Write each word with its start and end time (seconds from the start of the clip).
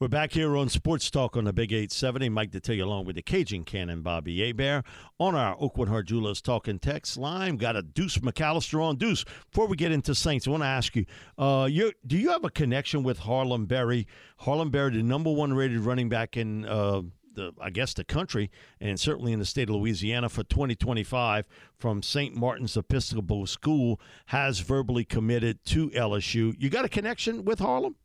We're 0.00 0.08
back 0.08 0.32
here 0.32 0.56
on 0.56 0.70
Sports 0.70 1.10
Talk 1.10 1.36
on 1.36 1.44
the 1.44 1.52
Big 1.52 1.74
870. 1.74 2.30
Mike 2.30 2.52
Detillier 2.52 2.84
along 2.84 3.04
with 3.04 3.16
the 3.16 3.22
Cajun 3.22 3.64
Cannon 3.64 4.00
Bobby 4.00 4.40
Hebert 4.40 4.86
on 5.18 5.34
our 5.34 5.54
Oakwood 5.60 5.88
Heart 5.88 6.06
Jewelers 6.06 6.40
Talking 6.40 6.78
Text 6.78 7.18
line. 7.18 7.58
Got 7.58 7.76
a 7.76 7.82
Deuce 7.82 8.16
McAllister 8.16 8.82
on. 8.82 8.96
Deuce, 8.96 9.26
before 9.50 9.66
we 9.66 9.76
get 9.76 9.92
into 9.92 10.14
Saints, 10.14 10.48
I 10.48 10.52
want 10.52 10.62
to 10.62 10.68
ask 10.68 10.96
you, 10.96 11.04
uh, 11.36 11.66
do 11.66 12.16
you 12.16 12.30
have 12.30 12.44
a 12.44 12.50
connection 12.50 13.02
with 13.02 13.18
Harlem 13.18 13.66
Berry? 13.66 14.06
Harlem 14.38 14.70
Berry, 14.70 14.92
the 14.92 15.02
number 15.02 15.30
one 15.30 15.52
rated 15.52 15.80
running 15.80 16.08
back 16.08 16.34
in 16.34 16.64
uh, 16.64 17.02
the, 17.34 17.52
I 17.60 17.68
guess, 17.68 17.92
the 17.92 18.02
country 18.02 18.50
and 18.80 18.98
certainly 18.98 19.34
in 19.34 19.38
the 19.38 19.44
state 19.44 19.68
of 19.68 19.74
Louisiana 19.74 20.30
for 20.30 20.44
2025 20.44 21.44
from 21.76 22.02
St. 22.02 22.34
Martin's 22.34 22.74
Episcopal 22.74 23.46
School, 23.46 24.00
has 24.28 24.60
verbally 24.60 25.04
committed 25.04 25.62
to 25.66 25.90
LSU. 25.90 26.54
You 26.58 26.70
got 26.70 26.86
a 26.86 26.88
connection 26.88 27.44
with 27.44 27.58
Harlem? 27.58 27.96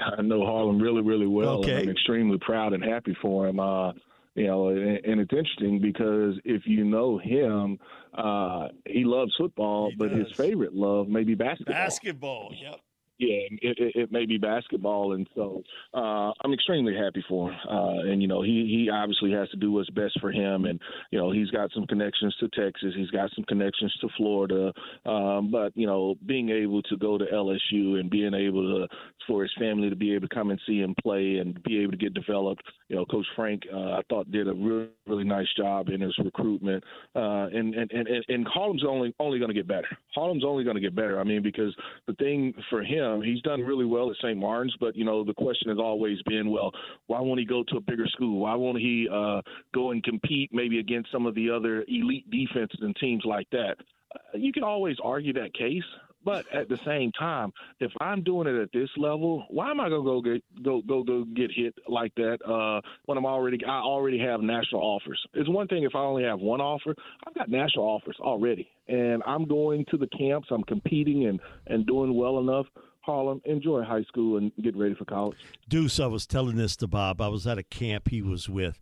I 0.00 0.22
know 0.22 0.44
Harlem 0.44 0.80
really, 0.80 1.02
really 1.02 1.26
well. 1.26 1.60
Okay. 1.60 1.72
And 1.72 1.80
I'm 1.82 1.88
extremely 1.90 2.38
proud 2.38 2.72
and 2.72 2.84
happy 2.84 3.16
for 3.22 3.46
him. 3.46 3.60
Uh, 3.60 3.92
you 4.34 4.46
know, 4.46 4.68
and, 4.68 4.98
and 5.04 5.20
it's 5.20 5.32
interesting 5.32 5.80
because 5.80 6.34
if 6.44 6.62
you 6.66 6.84
know 6.84 7.18
him, 7.18 7.78
uh, 8.14 8.68
he 8.86 9.04
loves 9.04 9.32
football, 9.38 9.90
He 9.90 9.96
but 9.96 10.10
his 10.10 10.26
favorite 10.32 10.74
love 10.74 11.08
may 11.08 11.22
be 11.22 11.34
basketball. 11.34 11.74
Basketball, 11.74 12.54
yep. 12.60 12.80
Yeah, 13.18 13.46
it, 13.62 13.78
it, 13.78 13.92
it 13.94 14.12
may 14.12 14.26
be 14.26 14.38
basketball, 14.38 15.12
and 15.12 15.28
so 15.36 15.62
uh, 15.94 16.32
I'm 16.42 16.52
extremely 16.52 16.96
happy 16.96 17.24
for 17.28 17.50
him. 17.50 17.58
Uh, 17.70 18.10
and 18.10 18.20
you 18.20 18.26
know, 18.26 18.42
he 18.42 18.66
he 18.66 18.90
obviously 18.92 19.30
has 19.30 19.48
to 19.50 19.56
do 19.56 19.70
what's 19.70 19.88
best 19.90 20.18
for 20.20 20.32
him, 20.32 20.64
and 20.64 20.80
you 21.12 21.18
know, 21.20 21.30
he's 21.30 21.50
got 21.50 21.70
some 21.72 21.86
connections 21.86 22.34
to 22.40 22.48
Texas, 22.48 22.92
he's 22.96 23.10
got 23.10 23.30
some 23.36 23.44
connections 23.44 23.94
to 24.00 24.08
Florida. 24.16 24.72
Um, 25.06 25.52
but 25.52 25.76
you 25.76 25.86
know, 25.86 26.16
being 26.26 26.48
able 26.50 26.82
to 26.82 26.96
go 26.96 27.16
to 27.16 27.24
LSU 27.24 28.00
and 28.00 28.10
being 28.10 28.34
able 28.34 28.62
to 28.62 28.96
for 29.28 29.42
his 29.42 29.52
family 29.58 29.88
to 29.88 29.96
be 29.96 30.12
able 30.12 30.28
to 30.28 30.34
come 30.34 30.50
and 30.50 30.60
see 30.66 30.80
him 30.80 30.94
play 31.00 31.36
and 31.36 31.62
be 31.62 31.78
able 31.78 31.92
to 31.92 31.98
get 31.98 32.14
developed. 32.14 32.64
You 32.88 32.96
know, 32.96 33.06
Coach 33.06 33.26
Frank, 33.36 33.62
uh, 33.72 33.92
I 33.92 34.00
thought 34.08 34.30
did 34.32 34.48
a 34.48 34.54
really 34.54 34.88
really 35.06 35.24
nice 35.24 35.48
job 35.56 35.88
in 35.88 36.00
his 36.00 36.16
recruitment. 36.18 36.82
Uh, 37.14 37.46
and, 37.52 37.74
and 37.74 37.90
and 37.92 38.08
and 38.28 38.46
Harlem's 38.48 38.84
only 38.84 39.14
only 39.20 39.38
going 39.38 39.50
to 39.50 39.54
get 39.54 39.68
better. 39.68 39.88
Harlem's 40.14 40.44
only 40.44 40.64
going 40.64 40.76
to 40.76 40.82
get 40.82 40.96
better. 40.96 41.20
I 41.20 41.24
mean, 41.24 41.42
because 41.42 41.74
the 42.06 42.14
thing 42.14 42.54
for 42.70 42.82
him, 42.82 43.03
he's 43.22 43.40
done 43.42 43.60
really 43.60 43.84
well 43.84 44.10
at 44.10 44.16
St. 44.16 44.36
Martin's, 44.36 44.74
but 44.80 44.96
you 44.96 45.04
know, 45.04 45.24
the 45.24 45.34
question 45.34 45.68
has 45.68 45.78
always 45.78 46.18
been, 46.26 46.50
well, 46.50 46.72
why 47.06 47.20
won't 47.20 47.40
he 47.40 47.46
go 47.46 47.64
to 47.68 47.76
a 47.76 47.80
bigger 47.80 48.06
school? 48.08 48.40
Why 48.40 48.54
won't 48.54 48.78
he 48.78 49.08
uh, 49.10 49.42
go 49.74 49.90
and 49.90 50.02
compete 50.02 50.50
maybe 50.52 50.78
against 50.78 51.10
some 51.10 51.26
of 51.26 51.34
the 51.34 51.50
other 51.50 51.84
elite 51.88 52.30
defenses 52.30 52.80
and 52.82 52.94
teams 52.96 53.22
like 53.24 53.48
that? 53.50 53.76
Uh, 54.14 54.18
you 54.34 54.52
can 54.52 54.62
always 54.62 54.96
argue 55.02 55.32
that 55.34 55.54
case. 55.54 55.82
But 56.24 56.46
at 56.52 56.68
the 56.68 56.78
same 56.86 57.12
time, 57.12 57.52
if 57.80 57.92
I'm 58.00 58.22
doing 58.22 58.48
it 58.48 58.58
at 58.58 58.72
this 58.72 58.88
level, 58.96 59.44
why 59.50 59.70
am 59.70 59.78
I 59.78 59.90
gonna 59.90 60.02
go 60.02 60.22
get 60.22 60.42
go 60.62 60.80
go 60.80 61.02
go 61.02 61.24
get 61.24 61.50
hit 61.54 61.74
like 61.86 62.14
that 62.14 62.38
uh, 62.46 62.80
when 63.04 63.18
I'm 63.18 63.26
already 63.26 63.62
I 63.64 63.80
already 63.80 64.18
have 64.20 64.40
national 64.40 64.80
offers? 64.80 65.20
It's 65.34 65.48
one 65.50 65.68
thing 65.68 65.82
if 65.82 65.94
I 65.94 65.98
only 65.98 66.24
have 66.24 66.40
one 66.40 66.62
offer. 66.62 66.94
I've 67.26 67.34
got 67.34 67.50
national 67.50 67.84
offers 67.84 68.16
already, 68.20 68.68
and 68.88 69.22
I'm 69.26 69.46
going 69.46 69.84
to 69.90 69.98
the 69.98 70.06
camps. 70.06 70.48
I'm 70.50 70.64
competing 70.64 71.26
and 71.26 71.40
and 71.66 71.86
doing 71.86 72.14
well 72.14 72.38
enough. 72.38 72.66
Harlem, 73.04 73.42
enjoy 73.44 73.82
high 73.82 74.02
school 74.04 74.38
and 74.38 74.50
get 74.62 74.76
ready 74.76 74.94
for 74.94 75.04
college. 75.04 75.36
Deuce, 75.68 76.00
I 76.00 76.06
was 76.06 76.26
telling 76.26 76.56
this 76.56 76.76
to 76.76 76.86
Bob. 76.86 77.20
I 77.20 77.28
was 77.28 77.46
at 77.46 77.58
a 77.58 77.62
camp 77.62 78.08
he 78.08 78.22
was 78.22 78.48
with, 78.48 78.80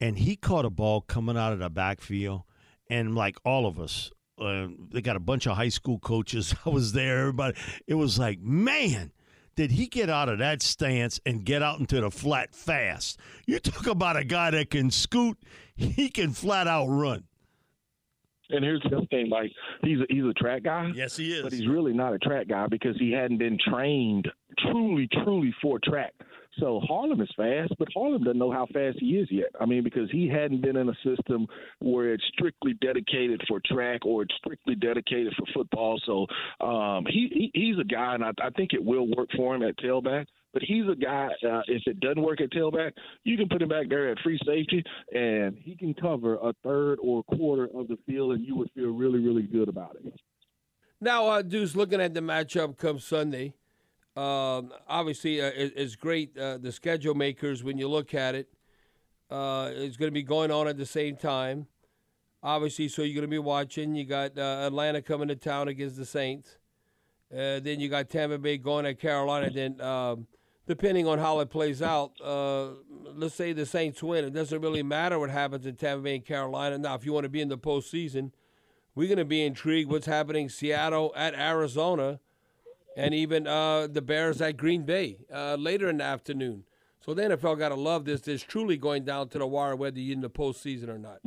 and 0.00 0.18
he 0.18 0.36
caught 0.36 0.64
a 0.64 0.70
ball 0.70 1.00
coming 1.00 1.36
out 1.36 1.52
of 1.52 1.58
the 1.58 1.70
backfield. 1.70 2.42
And 2.88 3.14
like 3.14 3.36
all 3.44 3.66
of 3.66 3.78
us, 3.78 4.10
uh, 4.40 4.68
they 4.92 5.02
got 5.02 5.16
a 5.16 5.20
bunch 5.20 5.46
of 5.46 5.56
high 5.56 5.68
school 5.68 5.98
coaches. 5.98 6.54
I 6.66 6.70
was 6.70 6.92
there, 6.92 7.18
everybody. 7.20 7.56
It 7.86 7.94
was 7.94 8.18
like, 8.18 8.40
man, 8.40 9.12
did 9.56 9.72
he 9.72 9.88
get 9.88 10.08
out 10.08 10.28
of 10.28 10.38
that 10.38 10.62
stance 10.62 11.18
and 11.26 11.44
get 11.44 11.62
out 11.62 11.80
into 11.80 12.00
the 12.00 12.10
flat 12.10 12.54
fast? 12.54 13.18
You 13.46 13.58
talk 13.58 13.88
about 13.88 14.16
a 14.16 14.24
guy 14.24 14.52
that 14.52 14.70
can 14.70 14.90
scoot, 14.90 15.36
he 15.74 16.08
can 16.08 16.32
flat 16.32 16.68
out 16.68 16.86
run. 16.86 17.24
And 18.50 18.64
here's 18.64 18.82
the 18.82 18.96
other 18.96 19.06
thing: 19.06 19.28
like 19.28 19.52
he's 19.82 20.00
a, 20.00 20.04
he's 20.08 20.24
a 20.24 20.32
track 20.34 20.62
guy. 20.62 20.90
Yes, 20.94 21.16
he 21.16 21.32
is. 21.32 21.42
but 21.42 21.52
he's 21.52 21.68
really 21.68 21.92
not 21.92 22.14
a 22.14 22.18
track 22.18 22.48
guy 22.48 22.66
because 22.66 22.96
he 22.98 23.12
hadn't 23.12 23.38
been 23.38 23.58
trained 23.68 24.28
truly, 24.58 25.08
truly 25.24 25.54
for 25.62 25.78
track. 25.84 26.12
So 26.58 26.80
Harlem 26.88 27.20
is 27.20 27.30
fast, 27.36 27.72
but 27.78 27.88
Harlem 27.94 28.24
doesn't 28.24 28.38
know 28.38 28.50
how 28.50 28.66
fast 28.72 28.98
he 28.98 29.16
is 29.18 29.28
yet. 29.30 29.48
I 29.60 29.66
mean, 29.66 29.84
because 29.84 30.10
he 30.10 30.28
hadn't 30.28 30.60
been 30.60 30.76
in 30.76 30.88
a 30.88 30.94
system 31.04 31.46
where 31.78 32.12
it's 32.14 32.24
strictly 32.32 32.74
dedicated 32.80 33.40
for 33.46 33.60
track 33.64 34.04
or 34.04 34.22
it's 34.22 34.34
strictly 34.38 34.74
dedicated 34.74 35.34
for 35.36 35.46
football. 35.54 36.00
So 36.04 36.26
um, 36.66 37.06
he, 37.08 37.28
he 37.32 37.50
he's 37.54 37.78
a 37.78 37.84
guy, 37.84 38.14
and 38.14 38.24
I, 38.24 38.32
I 38.42 38.50
think 38.50 38.72
it 38.72 38.82
will 38.82 39.06
work 39.16 39.28
for 39.36 39.54
him 39.54 39.62
at 39.62 39.76
tailback. 39.78 40.26
But 40.52 40.62
he's 40.62 40.84
a 40.90 40.96
guy. 40.96 41.28
Uh, 41.46 41.60
if 41.68 41.82
it 41.86 42.00
doesn't 42.00 42.22
work 42.22 42.40
at 42.40 42.50
tailback, 42.50 42.92
you 43.24 43.36
can 43.36 43.48
put 43.48 43.60
him 43.60 43.68
back 43.68 43.88
there 43.88 44.10
at 44.10 44.18
free 44.20 44.38
safety, 44.46 44.82
and 45.14 45.56
he 45.58 45.76
can 45.76 45.92
cover 45.94 46.36
a 46.36 46.54
third 46.64 46.98
or 47.02 47.20
a 47.20 47.36
quarter 47.36 47.68
of 47.74 47.88
the 47.88 47.98
field, 48.06 48.32
and 48.32 48.46
you 48.46 48.56
would 48.56 48.70
feel 48.74 48.88
really, 48.88 49.18
really 49.18 49.42
good 49.42 49.68
about 49.68 49.96
it. 49.96 50.12
Now, 51.00 51.28
uh, 51.28 51.42
Deuce, 51.42 51.76
looking 51.76 52.00
at 52.00 52.14
the 52.14 52.20
matchup 52.20 52.76
come 52.78 52.98
Sunday, 52.98 53.54
um, 54.16 54.72
obviously 54.88 55.40
uh, 55.40 55.46
it, 55.54 55.74
it's 55.76 55.94
great. 55.94 56.36
Uh, 56.36 56.58
the 56.58 56.72
schedule 56.72 57.14
makers, 57.14 57.62
when 57.62 57.78
you 57.78 57.86
look 57.86 58.14
at 58.14 58.34
it, 58.34 58.48
uh, 59.30 59.70
it's 59.72 59.96
going 59.96 60.08
to 60.08 60.14
be 60.14 60.22
going 60.22 60.50
on 60.50 60.66
at 60.66 60.76
the 60.76 60.86
same 60.86 61.16
time. 61.16 61.66
Obviously, 62.42 62.88
so 62.88 63.02
you're 63.02 63.14
going 63.14 63.22
to 63.22 63.28
be 63.28 63.38
watching. 63.38 63.94
You 63.94 64.04
got 64.04 64.38
uh, 64.38 64.66
Atlanta 64.66 65.02
coming 65.02 65.28
to 65.28 65.36
town 65.36 65.68
against 65.68 65.96
the 65.96 66.06
Saints. 66.06 66.56
Uh, 67.30 67.60
then 67.60 67.78
you 67.78 67.88
got 67.88 68.08
Tampa 68.08 68.38
Bay 68.38 68.56
going 68.56 68.86
at 68.86 68.98
Carolina. 68.98 69.50
Then, 69.50 69.80
um, 69.80 70.26
depending 70.68 71.08
on 71.08 71.18
how 71.18 71.40
it 71.40 71.48
plays 71.48 71.80
out, 71.80 72.12
uh, 72.22 72.68
let's 73.16 73.34
say 73.34 73.54
the 73.54 73.64
Saints 73.64 74.02
win. 74.02 74.24
It 74.24 74.34
doesn't 74.34 74.60
really 74.60 74.82
matter 74.82 75.18
what 75.18 75.30
happens 75.30 75.66
in 75.66 75.74
Tampa 75.76 76.02
Bay 76.02 76.16
and 76.16 76.24
Carolina. 76.24 76.76
Now, 76.76 76.94
if 76.94 77.06
you 77.06 77.12
want 77.14 77.24
to 77.24 77.30
be 77.30 77.40
in 77.40 77.48
the 77.48 77.56
postseason, 77.56 78.32
we're 78.94 79.08
going 79.08 79.18
to 79.18 79.24
be 79.24 79.42
intrigued 79.42 79.90
what's 79.90 80.06
happening 80.06 80.50
Seattle 80.50 81.12
at 81.16 81.34
Arizona 81.34 82.20
and 82.96 83.14
even 83.14 83.46
uh, 83.46 83.86
the 83.86 84.02
Bears 84.02 84.42
at 84.42 84.58
Green 84.58 84.82
Bay 84.82 85.18
uh, 85.32 85.54
later 85.54 85.88
in 85.88 85.96
the 85.96 86.04
afternoon. 86.04 86.64
So 87.00 87.14
the 87.14 87.22
NFL 87.22 87.58
got 87.58 87.70
to 87.70 87.74
love 87.74 88.04
this. 88.04 88.20
This 88.20 88.42
truly 88.42 88.76
going 88.76 89.04
down 89.04 89.28
to 89.30 89.38
the 89.38 89.46
wire 89.46 89.74
whether 89.74 89.98
you're 89.98 90.14
in 90.14 90.20
the 90.20 90.28
postseason 90.28 90.88
or 90.88 90.98
not. 90.98 91.20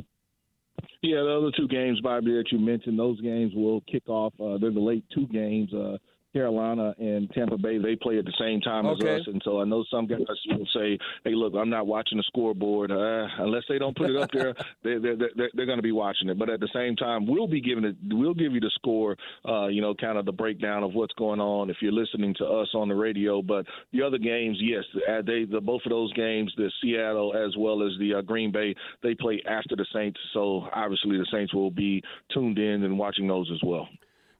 Yeah, 1.02 1.16
the 1.16 1.36
other 1.36 1.50
two 1.56 1.66
games, 1.66 2.00
Bobby, 2.00 2.32
that 2.32 2.52
you 2.52 2.60
mentioned, 2.60 2.96
those 2.96 3.20
games 3.20 3.52
will 3.56 3.80
kick 3.90 4.08
off. 4.08 4.34
Uh, 4.38 4.58
they're 4.58 4.70
the 4.70 4.78
late 4.78 5.04
two 5.12 5.26
games. 5.26 5.74
Uh, 5.74 5.96
Carolina 6.32 6.94
and 6.98 7.30
Tampa 7.30 7.58
Bay, 7.58 7.78
they 7.78 7.96
play 7.96 8.18
at 8.18 8.24
the 8.24 8.32
same 8.38 8.60
time 8.60 8.86
Okay. 8.86 9.16
as 9.16 9.20
us. 9.22 9.26
And 9.28 9.42
so 9.44 9.60
I 9.60 9.64
know 9.64 9.84
some 9.90 10.06
guys 10.06 10.20
will 10.48 10.66
say, 10.74 10.98
hey, 11.24 11.34
look, 11.34 11.54
I'm 11.54 11.68
not 11.70 11.86
watching 11.86 12.18
the 12.18 12.24
scoreboard. 12.24 12.90
Uh, 12.90 13.26
unless 13.38 13.64
they 13.68 13.78
don't 13.78 13.96
put 13.96 14.10
it 14.10 14.16
up 14.16 14.30
there, 14.32 14.54
they, 14.84 14.98
they're, 14.98 15.16
they're, 15.16 15.50
they're 15.54 15.66
going 15.66 15.78
to 15.78 15.82
be 15.82 15.92
watching 15.92 16.28
it. 16.28 16.38
But 16.38 16.48
at 16.50 16.60
the 16.60 16.68
same 16.74 16.96
time, 16.96 17.26
we'll 17.26 17.46
be 17.48 17.60
giving 17.60 17.84
it, 17.84 17.96
we'll 18.10 18.34
give 18.34 18.52
you 18.52 18.60
the 18.60 18.70
score, 18.74 19.16
uh, 19.46 19.66
you 19.66 19.82
know, 19.82 19.94
kind 19.94 20.16
of 20.18 20.24
the 20.24 20.32
breakdown 20.32 20.82
of 20.82 20.94
what's 20.94 21.14
going 21.14 21.40
on 21.40 21.68
if 21.70 21.76
you're 21.80 21.92
listening 21.92 22.34
to 22.38 22.46
us 22.46 22.68
on 22.74 22.88
the 22.88 22.94
radio. 22.94 23.42
But 23.42 23.66
the 23.92 24.02
other 24.02 24.18
games, 24.18 24.56
yes, 24.60 24.84
uh, 25.08 25.22
they, 25.26 25.44
the, 25.44 25.60
both 25.60 25.82
of 25.84 25.90
those 25.90 26.12
games, 26.14 26.52
the 26.56 26.70
Seattle 26.82 27.34
as 27.36 27.54
well 27.58 27.82
as 27.82 27.92
the 27.98 28.14
uh, 28.14 28.20
Green 28.22 28.50
Bay, 28.50 28.74
they 29.02 29.14
play 29.14 29.42
after 29.46 29.76
the 29.76 29.86
Saints. 29.94 30.18
So 30.32 30.68
obviously 30.74 31.18
the 31.18 31.26
Saints 31.30 31.52
will 31.54 31.70
be 31.70 32.02
tuned 32.32 32.58
in 32.58 32.84
and 32.84 32.98
watching 32.98 33.28
those 33.28 33.50
as 33.52 33.60
well. 33.64 33.88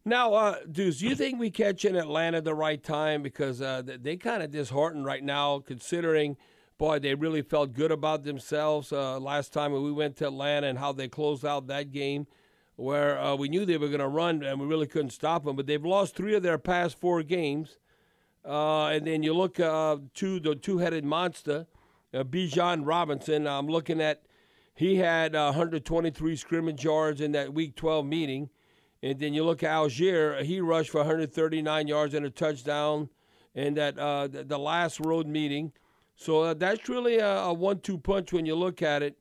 Now, 0.05 0.35
uh, 0.35 0.57
do 0.71 0.89
you 0.89 1.15
think 1.15 1.39
we 1.39 1.51
catch 1.51 1.85
in 1.85 1.95
Atlanta 1.95 2.41
the 2.41 2.55
right 2.55 2.83
time? 2.83 3.23
Because 3.23 3.63
uh, 3.63 3.83
they, 3.85 4.17
kind 4.17 4.43
of 4.43 4.51
disheartened 4.51 5.05
right 5.05 5.23
now, 5.23 5.61
considering, 5.61 6.37
boy, 6.77 6.99
they 6.99 7.15
really 7.15 7.43
felt 7.43 7.73
good 7.73 7.93
about 7.93 8.25
themselves 8.25 8.93
uh, 8.93 9.21
last 9.21 9.53
time 9.53 9.73
when 9.73 9.85
we 9.85 9.93
went 9.93 10.17
to 10.17 10.27
Atlanta 10.27 10.67
and 10.67 10.79
how 10.79 10.93
they 10.93 11.07
closed 11.07 11.47
out 11.47 11.69
that 11.69 11.93
game, 11.93 12.27
where 12.75 13.17
uh, 13.21 13.37
we 13.37 13.49
knew 13.49 13.65
they 13.65 13.77
were 13.77 13.89
going 13.89 14.01
to 14.01 14.09
run 14.09 14.43
and 14.43 14.61
we 14.61 14.67
really 14.67 14.89
couldn't 14.89 15.11
stop 15.11 15.45
them. 15.45 15.55
But 15.55 15.67
they've 15.67 15.85
lost 15.85 16.17
three 16.17 16.35
of 16.35 16.43
their 16.43 16.59
past 16.59 16.99
four 16.99 17.23
games. 17.23 17.79
Uh, 18.45 18.87
and 18.87 19.07
then 19.07 19.23
you 19.23 19.35
look 19.35 19.61
uh, 19.61 19.99
to 20.15 20.41
the 20.41 20.57
two-headed 20.57 21.05
monster, 21.05 21.67
uh, 22.13 22.25
Bijan 22.25 22.83
Robinson. 22.85 23.47
I'm 23.47 23.69
looking 23.69 24.01
at 24.01 24.23
he 24.75 24.97
had 24.97 25.37
uh, 25.37 25.53
123 25.53 26.35
scrimmage 26.35 26.83
yards 26.83 27.21
in 27.21 27.33
that 27.33 27.55
Week 27.55 27.77
12 27.77 28.05
meeting, 28.05 28.51
and 29.03 29.19
then 29.19 29.35
you 29.35 29.45
look 29.45 29.63
at 29.63 29.71
Allgeier. 29.71 30.43
He 30.43 30.61
rushed 30.61 30.91
for 30.91 30.99
139 30.99 31.89
yards 31.89 32.15
and 32.15 32.25
a 32.25 32.31
touchdown 32.31 33.09
in 33.55 33.75
that 33.75 33.99
uh, 33.99 34.29
the, 34.29 34.59
last 34.59 35.01
road 35.01 35.27
meeting. 35.27 35.73
So 36.15 36.43
uh, 36.43 36.55
that's 36.55 36.89
really 36.89 37.19
a, 37.19 37.27
a 37.27 37.53
one-two 37.53 37.99
punch 37.99 38.33
when 38.33 38.47
you 38.47 38.55
look 38.55 38.81
at 38.81 39.03
it. 39.03 39.17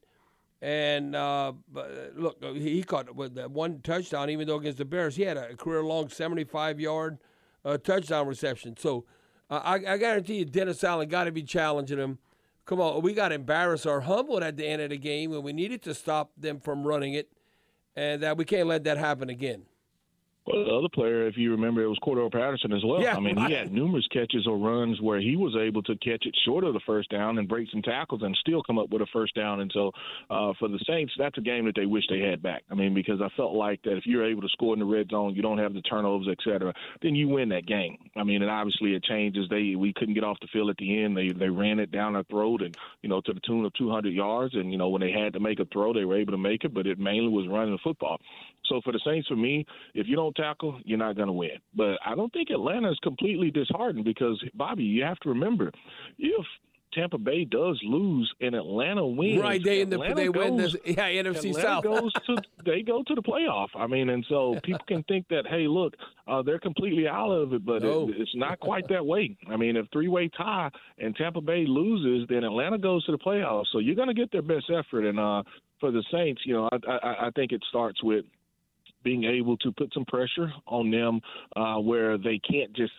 And 0.60 1.16
uh, 1.16 1.54
look, 2.14 2.36
uh, 2.42 2.52
he 2.52 2.84
caught 2.84 3.14
with 3.16 3.34
that 3.34 3.50
one 3.50 3.80
touchdown, 3.80 4.30
even 4.30 4.46
though 4.46 4.56
against 4.56 4.78
the 4.78 4.84
Bears, 4.84 5.16
he 5.16 5.24
had 5.24 5.36
a 5.36 5.56
career-long 5.56 6.06
75-yard 6.06 7.18
uh, 7.64 7.78
touchdown 7.78 8.28
reception. 8.28 8.76
So 8.76 9.04
uh, 9.50 9.60
I, 9.64 9.74
I 9.74 9.96
guarantee 9.96 10.36
you, 10.36 10.44
Dennis 10.44 10.84
Allen 10.84 11.08
got 11.08 11.24
to 11.24 11.32
be 11.32 11.42
challenging 11.42 11.98
him. 11.98 12.18
Come 12.64 12.80
on, 12.80 13.02
we 13.02 13.12
got 13.12 13.32
embarrassed 13.32 13.86
or 13.86 14.02
humbled 14.02 14.44
at 14.44 14.56
the 14.56 14.64
end 14.64 14.80
of 14.80 14.90
the 14.90 14.96
game 14.96 15.32
when 15.32 15.42
we 15.42 15.52
needed 15.52 15.82
to 15.82 15.94
stop 15.94 16.30
them 16.36 16.60
from 16.60 16.84
running 16.84 17.14
it, 17.14 17.32
and 17.96 18.22
that 18.22 18.36
we 18.36 18.44
can't 18.44 18.68
let 18.68 18.84
that 18.84 18.98
happen 18.98 19.28
again. 19.28 19.64
Well, 20.44 20.64
the 20.64 20.72
other 20.72 20.88
player, 20.88 21.28
if 21.28 21.36
you 21.36 21.52
remember, 21.52 21.82
it 21.82 21.88
was 21.88 21.98
Cordarrelle 22.02 22.32
Patterson 22.32 22.72
as 22.72 22.82
well. 22.84 23.00
Yeah, 23.00 23.16
I 23.16 23.20
mean, 23.20 23.36
he 23.36 23.52
had 23.52 23.72
numerous 23.72 24.06
catches 24.08 24.44
or 24.46 24.58
runs 24.58 25.00
where 25.00 25.20
he 25.20 25.36
was 25.36 25.54
able 25.54 25.82
to 25.84 25.94
catch 25.98 26.26
it 26.26 26.36
short 26.44 26.64
of 26.64 26.74
the 26.74 26.80
first 26.84 27.10
down 27.10 27.38
and 27.38 27.48
break 27.48 27.70
some 27.70 27.80
tackles 27.80 28.22
and 28.22 28.36
still 28.40 28.60
come 28.64 28.76
up 28.76 28.90
with 28.90 29.02
a 29.02 29.06
first 29.12 29.36
down. 29.36 29.60
And 29.60 29.70
so, 29.72 29.92
uh, 30.30 30.52
for 30.58 30.66
the 30.66 30.80
Saints, 30.84 31.12
that's 31.16 31.38
a 31.38 31.40
game 31.40 31.66
that 31.66 31.76
they 31.76 31.86
wish 31.86 32.02
they 32.08 32.18
had 32.18 32.42
back. 32.42 32.64
I 32.72 32.74
mean, 32.74 32.92
because 32.92 33.20
I 33.20 33.28
felt 33.36 33.54
like 33.54 33.82
that 33.82 33.96
if 33.96 34.04
you're 34.04 34.28
able 34.28 34.42
to 34.42 34.48
score 34.48 34.72
in 34.72 34.80
the 34.80 34.84
red 34.84 35.10
zone, 35.10 35.36
you 35.36 35.42
don't 35.42 35.58
have 35.58 35.74
the 35.74 35.82
turnovers, 35.82 36.26
et 36.28 36.38
cetera, 36.42 36.74
then 37.02 37.14
you 37.14 37.28
win 37.28 37.48
that 37.50 37.66
game. 37.66 37.98
I 38.16 38.24
mean, 38.24 38.42
and 38.42 38.50
obviously 38.50 38.94
it 38.94 39.04
changes. 39.04 39.46
They 39.48 39.76
we 39.76 39.92
couldn't 39.92 40.14
get 40.14 40.24
off 40.24 40.40
the 40.40 40.48
field 40.52 40.70
at 40.70 40.76
the 40.76 41.04
end. 41.04 41.16
They 41.16 41.28
they 41.28 41.50
ran 41.50 41.78
it 41.78 41.92
down 41.92 42.16
our 42.16 42.24
throat 42.24 42.62
and 42.62 42.76
you 43.02 43.08
know 43.08 43.20
to 43.20 43.32
the 43.32 43.40
tune 43.46 43.64
of 43.64 43.72
200 43.74 44.12
yards. 44.12 44.54
And 44.54 44.72
you 44.72 44.78
know 44.78 44.88
when 44.88 45.02
they 45.02 45.12
had 45.12 45.34
to 45.34 45.40
make 45.40 45.60
a 45.60 45.66
throw, 45.66 45.92
they 45.92 46.04
were 46.04 46.18
able 46.18 46.32
to 46.32 46.38
make 46.38 46.64
it, 46.64 46.74
but 46.74 46.88
it 46.88 46.98
mainly 46.98 47.28
was 47.28 47.46
running 47.46 47.72
the 47.72 47.78
football. 47.84 48.18
So 48.66 48.80
for 48.84 48.92
the 48.92 49.00
Saints, 49.04 49.28
for 49.28 49.36
me, 49.36 49.66
if 49.94 50.06
you 50.06 50.16
don't 50.16 50.34
tackle, 50.34 50.80
you're 50.84 50.98
not 50.98 51.16
going 51.16 51.26
to 51.28 51.32
win. 51.32 51.58
But 51.74 51.98
I 52.04 52.14
don't 52.14 52.32
think 52.32 52.50
Atlanta 52.50 52.90
is 52.90 52.98
completely 53.02 53.50
disheartened 53.50 54.04
because 54.04 54.42
Bobby, 54.54 54.84
you 54.84 55.02
have 55.04 55.18
to 55.20 55.28
remember, 55.30 55.72
if 56.18 56.46
Tampa 56.94 57.16
Bay 57.16 57.44
does 57.46 57.80
lose 57.84 58.30
and 58.42 58.54
Atlanta 58.54 59.06
wins, 59.06 59.40
Right, 59.40 59.62
they 59.64 59.80
in 59.80 59.88
the 59.88 59.96
Atlanta 59.96 60.14
they 60.14 60.28
win 60.28 60.58
goes, 60.58 60.74
the 60.74 60.80
yeah 60.92 61.08
NFC 61.22 61.36
Atlanta 61.48 61.60
South. 61.62 61.84
goes 61.84 62.12
to 62.26 62.36
they 62.66 62.82
go 62.82 63.02
to 63.02 63.14
the 63.14 63.22
playoff. 63.22 63.68
I 63.74 63.86
mean, 63.86 64.10
and 64.10 64.24
so 64.28 64.56
people 64.62 64.84
can 64.86 65.02
think 65.04 65.26
that 65.30 65.44
hey, 65.48 65.66
look, 65.66 65.94
uh, 66.28 66.42
they're 66.42 66.58
completely 66.58 67.08
out 67.08 67.30
of 67.30 67.54
it, 67.54 67.64
but 67.64 67.82
No. 67.82 68.08
it, 68.10 68.16
it's 68.18 68.34
not 68.34 68.60
quite 68.60 68.86
that 68.90 69.04
way. 69.04 69.34
I 69.48 69.56
mean, 69.56 69.76
if 69.76 69.86
three 69.90 70.08
way 70.08 70.28
tie 70.36 70.70
and 70.98 71.16
Tampa 71.16 71.40
Bay 71.40 71.64
loses, 71.66 72.28
then 72.28 72.44
Atlanta 72.44 72.76
goes 72.78 73.04
to 73.06 73.12
the 73.12 73.18
playoffs. 73.18 73.66
So 73.72 73.78
you're 73.78 73.96
going 73.96 74.08
to 74.08 74.14
get 74.14 74.30
their 74.30 74.42
best 74.42 74.66
effort. 74.70 75.06
And 75.06 75.18
uh, 75.18 75.42
for 75.80 75.90
the 75.92 76.04
Saints, 76.12 76.42
you 76.44 76.52
know, 76.52 76.68
I, 76.72 76.92
I, 76.92 77.26
I 77.26 77.30
think 77.34 77.52
it 77.52 77.62
starts 77.70 78.02
with 78.02 78.26
being 79.02 79.24
able 79.24 79.56
to 79.58 79.72
put 79.72 79.92
some 79.92 80.04
pressure 80.04 80.52
on 80.66 80.90
them 80.90 81.20
uh, 81.56 81.76
where 81.76 82.18
they 82.18 82.38
can't 82.38 82.72
just 82.74 82.92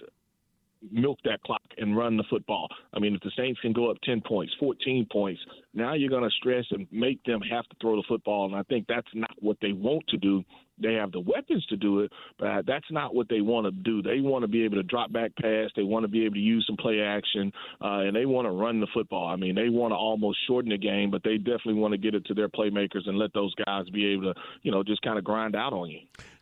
milk 0.91 1.19
that 1.23 1.41
clock 1.43 1.61
and 1.77 1.95
run 1.95 2.17
the 2.17 2.23
football. 2.29 2.67
I 2.93 2.99
mean, 2.99 3.15
if 3.15 3.21
the 3.21 3.31
Saints 3.37 3.59
can 3.61 3.73
go 3.73 3.89
up 3.89 3.97
10 4.03 4.21
points, 4.21 4.53
14 4.59 5.07
points, 5.11 5.41
now 5.73 5.93
you're 5.93 6.09
going 6.09 6.23
to 6.23 6.35
stress 6.37 6.65
and 6.71 6.87
make 6.91 7.23
them 7.23 7.41
have 7.41 7.67
to 7.67 7.75
throw 7.81 7.95
the 7.95 8.03
football. 8.07 8.45
And 8.45 8.55
I 8.55 8.63
think 8.63 8.85
that's 8.87 9.07
not 9.13 9.31
what 9.39 9.57
they 9.61 9.71
want 9.71 10.07
to 10.09 10.17
do. 10.17 10.43
They 10.81 10.93
have 10.93 11.11
the 11.11 11.19
weapons 11.19 11.65
to 11.67 11.77
do 11.77 11.99
it, 11.99 12.11
but 12.39 12.65
that's 12.65 12.89
not 12.89 13.13
what 13.13 13.29
they 13.29 13.41
want 13.41 13.65
to 13.65 13.71
do. 13.71 14.01
They 14.01 14.21
want 14.21 14.43
to 14.43 14.47
be 14.47 14.65
able 14.65 14.77
to 14.77 14.83
drop 14.83 15.11
back 15.11 15.31
pass. 15.35 15.69
They 15.75 15.83
want 15.83 16.03
to 16.03 16.07
be 16.07 16.25
able 16.25 16.33
to 16.33 16.39
use 16.39 16.65
some 16.67 16.77
play 16.77 16.99
action, 16.99 17.51
uh, 17.79 17.99
and 17.99 18.15
they 18.15 18.25
want 18.25 18.47
to 18.47 18.51
run 18.51 18.79
the 18.79 18.87
football. 18.91 19.27
I 19.27 19.35
mean, 19.35 19.53
they 19.53 19.69
want 19.69 19.91
to 19.91 19.95
almost 19.95 20.39
shorten 20.47 20.71
the 20.71 20.77
game, 20.77 21.11
but 21.11 21.23
they 21.23 21.37
definitely 21.37 21.75
want 21.75 21.91
to 21.91 21.99
get 21.99 22.15
it 22.15 22.25
to 22.25 22.33
their 22.33 22.49
playmakers 22.49 23.07
and 23.07 23.19
let 23.19 23.33
those 23.33 23.53
guys 23.65 23.87
be 23.91 24.07
able 24.13 24.33
to, 24.33 24.39
you 24.63 24.71
know, 24.71 24.83
just 24.83 25.01
kind 25.03 25.19
of 25.19 25.23
grind 25.23 25.55
out 25.55 25.73
on 25.73 25.89
you. 25.89 25.99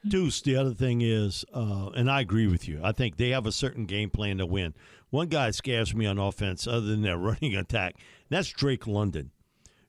Deuce, 0.08 0.42
the 0.42 0.56
other 0.56 0.74
thing 0.74 1.02
is, 1.02 1.44
uh, 1.54 1.90
and 1.90 2.10
I 2.10 2.22
agree 2.22 2.48
with 2.48 2.68
you. 2.70 2.80
I 2.82 2.94
think 2.94 3.18
they 3.18 3.30
have 3.30 3.46
a 3.46 3.52
certain 3.52 3.86
game 3.86 4.10
plan 4.10 4.38
to 4.38 4.46
win. 4.46 4.74
One 5.12 5.28
guy 5.28 5.52
scares 5.52 5.94
me 5.94 6.06
on 6.06 6.18
offense, 6.18 6.66
other 6.66 6.88
than 6.88 7.04
their 7.04 7.18
running 7.20 7.56
attack. 7.56 7.96
That's 8.30 8.50
Drake 8.50 8.88
London. 8.88 9.32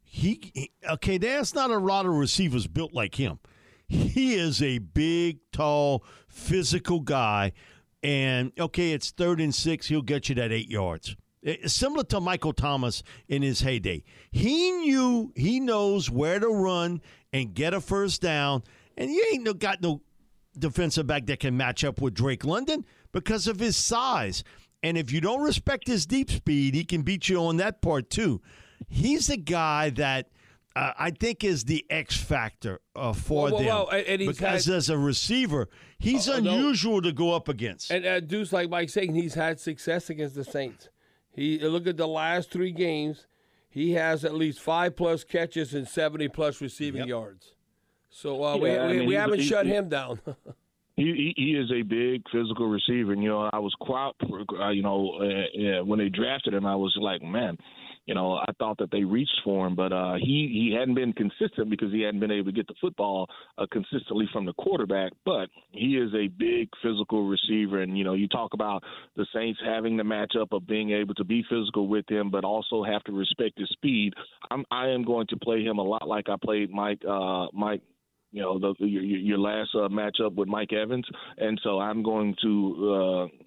He, 0.04 0.52
he 0.54 0.70
okay. 0.90 1.16
There's 1.16 1.54
not 1.54 1.70
a 1.70 1.78
lot 1.78 2.04
of 2.04 2.12
receivers 2.12 2.66
built 2.66 2.92
like 2.92 3.14
him. 3.14 3.38
He 3.88 4.34
is 4.34 4.62
a 4.62 4.78
big, 4.78 5.38
tall, 5.52 6.04
physical 6.28 7.00
guy, 7.00 7.52
and 8.02 8.52
okay, 8.58 8.92
it's 8.92 9.10
third 9.10 9.40
and 9.40 9.54
six. 9.54 9.86
He'll 9.86 10.02
get 10.02 10.28
you 10.28 10.34
that 10.34 10.52
eight 10.52 10.68
yards. 10.68 11.16
It's 11.42 11.74
similar 11.74 12.04
to 12.04 12.20
Michael 12.20 12.52
Thomas 12.52 13.02
in 13.26 13.42
his 13.42 13.60
heyday. 13.60 14.04
He 14.30 14.70
knew 14.70 15.32
he 15.34 15.60
knows 15.60 16.08
where 16.08 16.38
to 16.38 16.48
run 16.48 17.00
and 17.32 17.52
get 17.52 17.74
a 17.74 17.80
first 17.80 18.22
down, 18.22 18.62
and 18.96 19.10
you 19.10 19.24
ain't 19.32 19.42
no, 19.42 19.52
got 19.52 19.82
no 19.82 20.02
defensive 20.56 21.06
back 21.06 21.26
that 21.26 21.40
can 21.40 21.56
match 21.56 21.84
up 21.84 22.00
with 22.00 22.14
Drake 22.14 22.44
London 22.44 22.84
because 23.12 23.46
of 23.46 23.58
his 23.58 23.76
size. 23.76 24.44
And 24.82 24.98
if 24.98 25.12
you 25.12 25.20
don't 25.20 25.42
respect 25.42 25.86
his 25.86 26.06
deep 26.06 26.30
speed, 26.30 26.74
he 26.74 26.84
can 26.84 27.02
beat 27.02 27.28
you 27.28 27.38
on 27.38 27.56
that 27.58 27.80
part 27.82 28.10
too. 28.10 28.40
He's 28.88 29.30
a 29.30 29.36
guy 29.36 29.90
that 29.90 30.28
uh, 30.74 30.92
I 30.98 31.10
think 31.10 31.44
is 31.44 31.64
the 31.64 31.84
X 31.90 32.16
factor 32.16 32.80
uh, 32.96 33.12
for 33.12 33.44
Well, 33.44 33.52
well, 33.52 33.58
them 33.58 33.66
well, 33.66 33.88
and- 33.90 34.06
and 34.06 34.20
he's 34.22 34.36
because 34.38 34.64
had- 34.66 34.74
as 34.76 34.88
a 34.90 34.96
receiver, 34.98 35.68
he's 35.98 36.28
Uh, 36.28 36.40
no. 36.40 36.50
unusual 36.54 37.02
to 37.02 37.12
go 37.12 37.32
up 37.34 37.48
against. 37.48 37.90
And 37.90 38.04
uh, 38.06 38.20
Deuce, 38.20 38.52
like 38.52 38.70
Mike 38.70 38.88
saying, 38.90 39.14
he's 39.14 39.34
had 39.34 39.60
success 39.60 40.08
against 40.10 40.34
the 40.34 40.44
Saints. 40.44 40.88
He 41.30 41.58
look 41.60 41.86
at 41.86 41.96
the 41.98 42.08
last 42.08 42.50
three 42.50 42.72
games. 42.72 43.26
He 43.70 43.92
has 43.92 44.24
at 44.24 44.34
least 44.34 44.60
five 44.60 44.96
plus 44.96 45.24
catches 45.24 45.74
and 45.74 45.86
seventy 45.86 46.28
plus 46.28 46.60
receiving 46.60 47.00
Yep. 47.00 47.08
yards. 47.08 47.54
So 48.10 48.42
uh, 48.44 48.56
we, 48.56 48.70
Yeah, 48.70 48.84
I 48.84 48.86
we, 48.88 48.92
mean, 48.98 49.06
we 49.06 49.14
he's- 49.14 49.20
haven't 49.20 49.38
he's- 49.38 49.48
shut 49.48 49.66
him 49.66 49.88
down. 49.88 50.20
He, 50.96 51.04
he 51.04 51.34
he 51.36 51.50
is 51.52 51.70
a 51.70 51.82
big 51.82 52.22
physical 52.30 52.68
receiver, 52.68 53.12
and 53.12 53.22
you 53.22 53.30
know 53.30 53.48
I 53.52 53.58
was 53.58 53.74
quite 53.80 54.12
uh, 54.60 54.70
you 54.70 54.82
know 54.82 55.12
uh, 55.20 55.44
yeah, 55.54 55.80
when 55.80 55.98
they 55.98 56.10
drafted 56.10 56.52
him, 56.52 56.66
I 56.66 56.76
was 56.76 56.94
like, 57.00 57.22
man, 57.22 57.56
you 58.04 58.14
know 58.14 58.34
I 58.34 58.52
thought 58.58 58.76
that 58.78 58.90
they 58.90 59.02
reached 59.02 59.40
for 59.42 59.66
him, 59.66 59.74
but 59.74 59.90
uh, 59.90 60.14
he 60.14 60.50
he 60.52 60.76
hadn't 60.78 60.94
been 60.94 61.14
consistent 61.14 61.70
because 61.70 61.92
he 61.92 62.02
hadn't 62.02 62.20
been 62.20 62.30
able 62.30 62.46
to 62.46 62.52
get 62.52 62.66
the 62.66 62.74
football 62.78 63.26
uh, 63.56 63.64
consistently 63.72 64.28
from 64.34 64.44
the 64.44 64.52
quarterback. 64.52 65.12
But 65.24 65.48
he 65.70 65.96
is 65.96 66.12
a 66.14 66.28
big 66.28 66.68
physical 66.82 67.26
receiver, 67.26 67.80
and 67.80 67.96
you 67.96 68.04
know 68.04 68.12
you 68.12 68.28
talk 68.28 68.52
about 68.52 68.84
the 69.16 69.26
Saints 69.34 69.60
having 69.64 69.96
the 69.96 70.02
matchup 70.02 70.48
of 70.52 70.66
being 70.66 70.90
able 70.90 71.14
to 71.14 71.24
be 71.24 71.42
physical 71.48 71.88
with 71.88 72.04
him, 72.10 72.30
but 72.30 72.44
also 72.44 72.84
have 72.84 73.02
to 73.04 73.12
respect 73.12 73.58
his 73.58 73.70
speed. 73.70 74.12
I'm 74.50 74.66
I 74.70 74.88
am 74.88 75.04
going 75.04 75.26
to 75.28 75.36
play 75.38 75.64
him 75.64 75.78
a 75.78 75.82
lot 75.82 76.06
like 76.06 76.28
I 76.28 76.36
played 76.42 76.70
Mike 76.70 77.00
uh, 77.08 77.46
Mike 77.54 77.80
you 78.32 78.42
know, 78.42 78.58
the, 78.58 78.74
your, 78.84 79.02
your 79.02 79.38
last 79.38 79.70
uh, 79.74 79.88
matchup 79.88 80.34
with 80.34 80.48
Mike 80.48 80.72
Evans, 80.72 81.06
and 81.38 81.60
so 81.62 81.78
I'm 81.78 82.02
going 82.02 82.34
to 82.42 83.28
uh, 83.30 83.46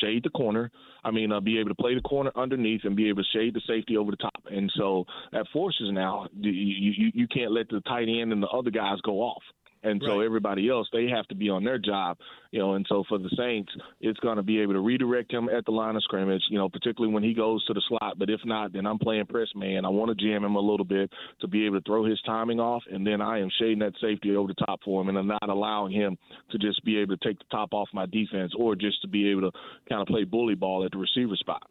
shade 0.00 0.24
the 0.24 0.30
corner. 0.30 0.70
I 1.04 1.10
mean, 1.10 1.32
uh, 1.32 1.40
be 1.40 1.58
able 1.58 1.70
to 1.70 1.74
play 1.74 1.94
the 1.94 2.00
corner 2.00 2.32
underneath 2.36 2.82
and 2.84 2.96
be 2.96 3.08
able 3.08 3.22
to 3.22 3.38
shade 3.38 3.54
the 3.54 3.60
safety 3.66 3.96
over 3.96 4.10
the 4.10 4.16
top. 4.16 4.42
And 4.50 4.72
so 4.76 5.04
that 5.32 5.46
forces 5.52 5.90
now 5.92 6.28
you 6.32 6.50
you, 6.50 7.10
you 7.14 7.28
can't 7.28 7.52
let 7.52 7.68
the 7.68 7.80
tight 7.82 8.08
end 8.08 8.32
and 8.32 8.42
the 8.42 8.48
other 8.48 8.70
guys 8.70 8.98
go 9.04 9.20
off. 9.20 9.42
And 9.84 10.00
so 10.04 10.18
Right. 10.18 10.24
everybody 10.26 10.68
else, 10.68 10.88
they 10.92 11.08
have 11.08 11.26
to 11.28 11.34
be 11.34 11.50
on 11.50 11.64
their 11.64 11.78
job, 11.78 12.18
you 12.52 12.60
know. 12.60 12.74
And 12.74 12.86
so 12.88 13.02
for 13.08 13.18
the 13.18 13.30
Saints, 13.30 13.72
it's 14.00 14.18
going 14.20 14.36
to 14.36 14.42
be 14.42 14.60
able 14.60 14.74
to 14.74 14.80
redirect 14.80 15.32
him 15.32 15.48
at 15.48 15.64
the 15.64 15.72
line 15.72 15.96
of 15.96 16.02
scrimmage, 16.04 16.42
you 16.50 16.58
know, 16.58 16.68
particularly 16.68 17.12
when 17.12 17.22
he 17.24 17.34
goes 17.34 17.64
to 17.66 17.74
the 17.74 17.82
slot. 17.88 18.18
But 18.18 18.30
if 18.30 18.40
not, 18.44 18.72
then 18.72 18.86
I'm 18.86 18.98
playing 18.98 19.26
press 19.26 19.48
man. 19.56 19.84
I 19.84 19.88
want 19.88 20.16
to 20.16 20.24
jam 20.24 20.44
him 20.44 20.54
a 20.54 20.60
little 20.60 20.86
bit 20.86 21.10
to 21.40 21.48
be 21.48 21.66
able 21.66 21.80
to 21.80 21.84
throw 21.84 22.04
his 22.04 22.20
timing 22.22 22.60
off, 22.60 22.84
and 22.90 23.06
then 23.06 23.20
I 23.20 23.40
am 23.40 23.50
shading 23.58 23.80
that 23.80 23.94
safety 24.00 24.36
over 24.36 24.48
the 24.48 24.64
top 24.66 24.80
for 24.84 25.00
him, 25.00 25.08
and 25.08 25.18
I'm 25.18 25.26
not 25.26 25.48
allowing 25.48 25.92
him 25.92 26.16
to 26.50 26.58
just 26.58 26.84
be 26.84 26.98
able 26.98 27.16
to 27.16 27.28
take 27.28 27.38
the 27.38 27.44
top 27.50 27.72
off 27.72 27.88
my 27.92 28.06
defense 28.06 28.52
or 28.56 28.76
just 28.76 29.02
to 29.02 29.08
be 29.08 29.28
able 29.30 29.50
to 29.50 29.58
kind 29.88 30.00
of 30.00 30.06
play 30.06 30.24
bully 30.24 30.54
ball 30.54 30.84
at 30.84 30.92
the 30.92 30.98
receiver 30.98 31.34
spot. 31.36 31.68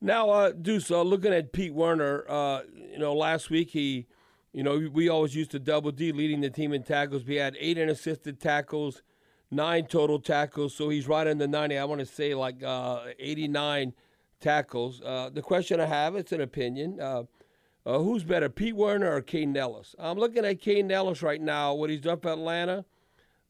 Now, 0.00 0.30
uh, 0.30 0.52
Deuce, 0.52 0.90
uh, 0.90 1.02
looking 1.02 1.32
at 1.34 1.52
Pete 1.52 1.74
Werner, 1.74 2.24
uh, 2.28 2.62
you 2.92 2.98
know, 2.98 3.12
last 3.14 3.50
week 3.50 3.70
he, 3.70 4.06
you 4.52 4.64
know, 4.64 4.88
we 4.92 5.08
always 5.08 5.34
used 5.34 5.52
to 5.52 5.58
double 5.58 5.92
D 5.92 6.12
leading 6.12 6.40
the 6.40 6.50
team 6.50 6.72
in 6.72 6.82
tackles. 6.82 7.24
We 7.24 7.36
had 7.36 7.56
eight 7.60 7.78
unassisted 7.78 8.40
tackles, 8.40 9.02
nine 9.50 9.86
total 9.86 10.18
tackles, 10.18 10.74
so 10.74 10.88
he's 10.88 11.06
right 11.06 11.26
in 11.26 11.38
the 11.38 11.46
90. 11.46 11.78
I 11.78 11.84
want 11.84 12.00
to 12.00 12.06
say 12.06 12.34
like 12.34 12.62
uh, 12.62 13.00
89 13.18 13.92
tackles. 14.40 15.00
Uh, 15.02 15.30
the 15.32 15.42
question 15.42 15.78
I 15.80 15.86
have, 15.86 16.16
it's 16.16 16.32
an 16.32 16.40
opinion. 16.40 17.00
Uh, 17.00 17.24
uh, 17.86 17.98
who's 17.98 18.24
better, 18.24 18.48
Pete 18.48 18.74
Werner 18.74 19.14
or 19.14 19.22
Kaden 19.22 19.56
Elliss? 19.56 19.94
I'm 19.98 20.18
looking 20.18 20.44
at 20.44 20.60
Kaden 20.60 20.90
Elliss 20.90 21.22
right 21.22 21.40
now, 21.40 21.72
what 21.74 21.88
he's 21.88 22.00
done 22.00 22.18
for 22.18 22.32
Atlanta. 22.32 22.84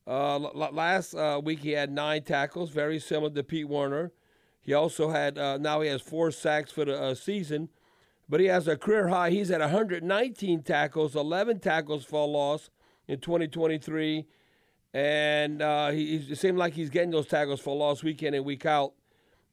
Uh, 0.07 0.39
last 0.39 1.15
uh, 1.15 1.41
week 1.43 1.61
he 1.61 1.71
had 1.71 1.91
nine 1.91 2.23
tackles, 2.23 2.71
very 2.71 2.99
similar 2.99 3.31
to 3.31 3.43
Pete 3.43 3.69
Werner. 3.69 4.13
He 4.61 4.75
also 4.75 5.11
had 5.11 5.37
now 5.37 5.81
he 5.81 5.89
has 5.89 6.03
four 6.03 6.31
sacks 6.31 6.71
for 6.71 6.85
the 6.85 7.15
season, 7.15 7.71
but 8.31 8.39
he 8.39 8.47
has 8.47 8.69
a 8.69 8.77
career 8.77 9.09
high. 9.09 9.31
He's 9.31 9.51
at 9.51 9.61
119 9.61 10.63
tackles, 10.63 11.17
11 11.17 11.59
tackles 11.59 12.05
for 12.05 12.27
loss 12.29 12.71
in 13.09 13.19
2023, 13.19 14.25
and 14.95 15.61
uh, 15.61 15.91
he, 15.91 16.15
it 16.17 16.39
seemed 16.39 16.57
like 16.57 16.75
he's 16.75 16.91
getting 16.91 17.11
those 17.11 17.27
tackles 17.27 17.61
for 17.61 17.77
loss 17.77 18.05
week 18.05 18.23
in 18.23 18.33
and 18.33 18.45
week 18.45 18.65
out. 18.65 18.93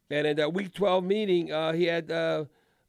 And 0.09 0.25
in 0.27 0.37
that 0.37 0.53
Week 0.53 0.73
12 0.73 1.03
meeting, 1.03 1.51
uh, 1.51 1.73
he 1.73 1.85
had 1.85 2.09
uh, 2.09 2.45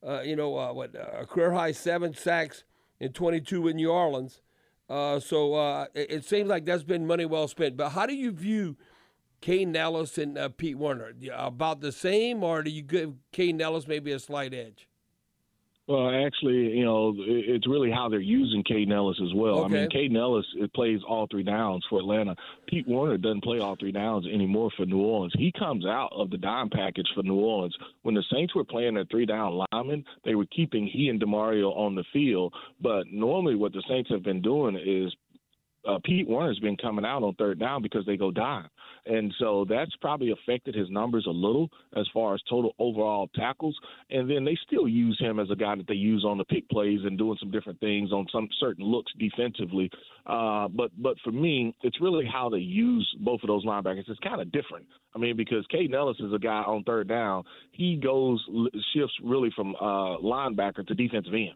uh, 0.06 0.20
you 0.20 0.36
know 0.36 0.56
uh, 0.56 0.72
what 0.72 0.94
a 0.94 1.26
career 1.26 1.52
high 1.52 1.72
seven 1.72 2.14
sacks 2.14 2.64
in 3.00 3.12
22 3.12 3.68
in 3.68 3.76
New 3.76 3.90
Orleans. 3.90 4.42
Uh, 4.88 5.18
so 5.18 5.54
uh, 5.54 5.86
it, 5.94 6.10
it 6.10 6.24
seems 6.24 6.48
like 6.48 6.64
that's 6.64 6.84
been 6.84 7.06
money 7.06 7.24
well 7.24 7.48
spent. 7.48 7.76
But 7.76 7.90
how 7.90 8.06
do 8.06 8.14
you 8.14 8.30
view 8.30 8.76
Kaden 9.42 9.74
Elliss 9.74 10.16
and 10.16 10.38
uh, 10.38 10.48
Pete 10.50 10.78
Werner? 10.78 11.12
About 11.34 11.80
the 11.80 11.92
same, 11.92 12.44
or 12.44 12.62
do 12.62 12.70
you 12.70 12.82
give 12.82 13.14
Kaden 13.32 13.60
Elliss 13.60 13.88
maybe 13.88 14.12
a 14.12 14.18
slight 14.18 14.54
edge? 14.54 14.87
Well, 15.88 16.10
actually, 16.10 16.76
you 16.76 16.84
know, 16.84 17.14
it's 17.16 17.66
really 17.66 17.90
how 17.90 18.10
they're 18.10 18.20
using 18.20 18.62
Kaden 18.62 18.92
Elliss 18.92 19.18
as 19.22 19.32
well. 19.34 19.60
Okay. 19.60 19.64
I 19.64 19.80
mean, 19.80 19.88
Kaden 19.88 20.18
Elliss 20.18 20.44
it 20.56 20.70
plays 20.74 21.00
all 21.08 21.26
three 21.30 21.42
downs 21.42 21.82
for 21.88 21.98
Atlanta. 21.98 22.36
Pete 22.66 22.86
Warner 22.86 23.16
doesn't 23.16 23.42
play 23.42 23.58
all 23.58 23.74
three 23.74 23.90
downs 23.90 24.26
anymore 24.26 24.70
for 24.76 24.84
New 24.84 25.00
Orleans. 25.00 25.32
He 25.38 25.50
comes 25.58 25.86
out 25.86 26.10
of 26.12 26.28
the 26.28 26.36
dime 26.36 26.68
package 26.68 27.08
for 27.14 27.22
New 27.22 27.36
Orleans. 27.36 27.74
When 28.02 28.14
the 28.14 28.22
Saints 28.30 28.54
were 28.54 28.64
playing 28.64 28.94
their 28.94 29.06
three 29.06 29.24
down 29.24 29.64
linemen, 29.72 30.04
they 30.26 30.34
were 30.34 30.44
keeping 30.54 30.86
he 30.86 31.08
and 31.08 31.18
Demario 31.18 31.74
on 31.74 31.94
the 31.94 32.04
field. 32.12 32.52
But 32.82 33.04
normally, 33.10 33.54
what 33.54 33.72
the 33.72 33.82
Saints 33.88 34.10
have 34.10 34.22
been 34.22 34.42
doing 34.42 34.76
is 34.76 35.10
uh, 35.88 35.98
Pete 36.04 36.28
Warner's 36.28 36.58
been 36.58 36.76
coming 36.76 37.06
out 37.06 37.22
on 37.22 37.34
third 37.36 37.58
down 37.58 37.80
because 37.80 38.04
they 38.04 38.18
go 38.18 38.30
dime. 38.30 38.68
And 39.06 39.34
so 39.38 39.66
that's 39.68 39.94
probably 40.00 40.30
affected 40.30 40.74
his 40.74 40.90
numbers 40.90 41.26
a 41.26 41.30
little 41.30 41.70
as 41.96 42.06
far 42.12 42.34
as 42.34 42.42
total 42.48 42.74
overall 42.78 43.28
tackles. 43.34 43.78
And 44.10 44.30
then 44.30 44.44
they 44.44 44.56
still 44.66 44.88
use 44.88 45.18
him 45.20 45.38
as 45.38 45.50
a 45.50 45.56
guy 45.56 45.76
that 45.76 45.86
they 45.86 45.94
use 45.94 46.24
on 46.24 46.38
the 46.38 46.44
pick 46.44 46.68
plays 46.68 47.00
and 47.04 47.18
doing 47.18 47.36
some 47.40 47.50
different 47.50 47.80
things 47.80 48.12
on 48.12 48.26
some 48.32 48.48
certain 48.60 48.84
looks 48.84 49.12
defensively. 49.18 49.90
Uh, 50.26 50.68
but 50.68 50.90
but 50.98 51.16
for 51.24 51.32
me, 51.32 51.74
it's 51.82 52.00
really 52.00 52.26
how 52.26 52.48
they 52.48 52.58
use 52.58 53.08
both 53.20 53.42
of 53.42 53.48
those 53.48 53.64
linebackers. 53.64 54.08
It's 54.08 54.20
kind 54.20 54.40
of 54.40 54.52
different. 54.52 54.86
I 55.14 55.18
mean, 55.18 55.36
because 55.36 55.66
Kaden 55.72 55.94
Elliss 55.94 56.20
is 56.20 56.32
a 56.32 56.38
guy 56.38 56.62
on 56.62 56.84
third 56.84 57.08
down. 57.08 57.44
He 57.72 57.96
goes 57.96 58.44
shifts 58.94 59.14
really 59.24 59.50
from 59.56 59.74
uh, 59.76 60.18
linebacker 60.18 60.86
to 60.86 60.94
defensive 60.94 61.34
end 61.34 61.54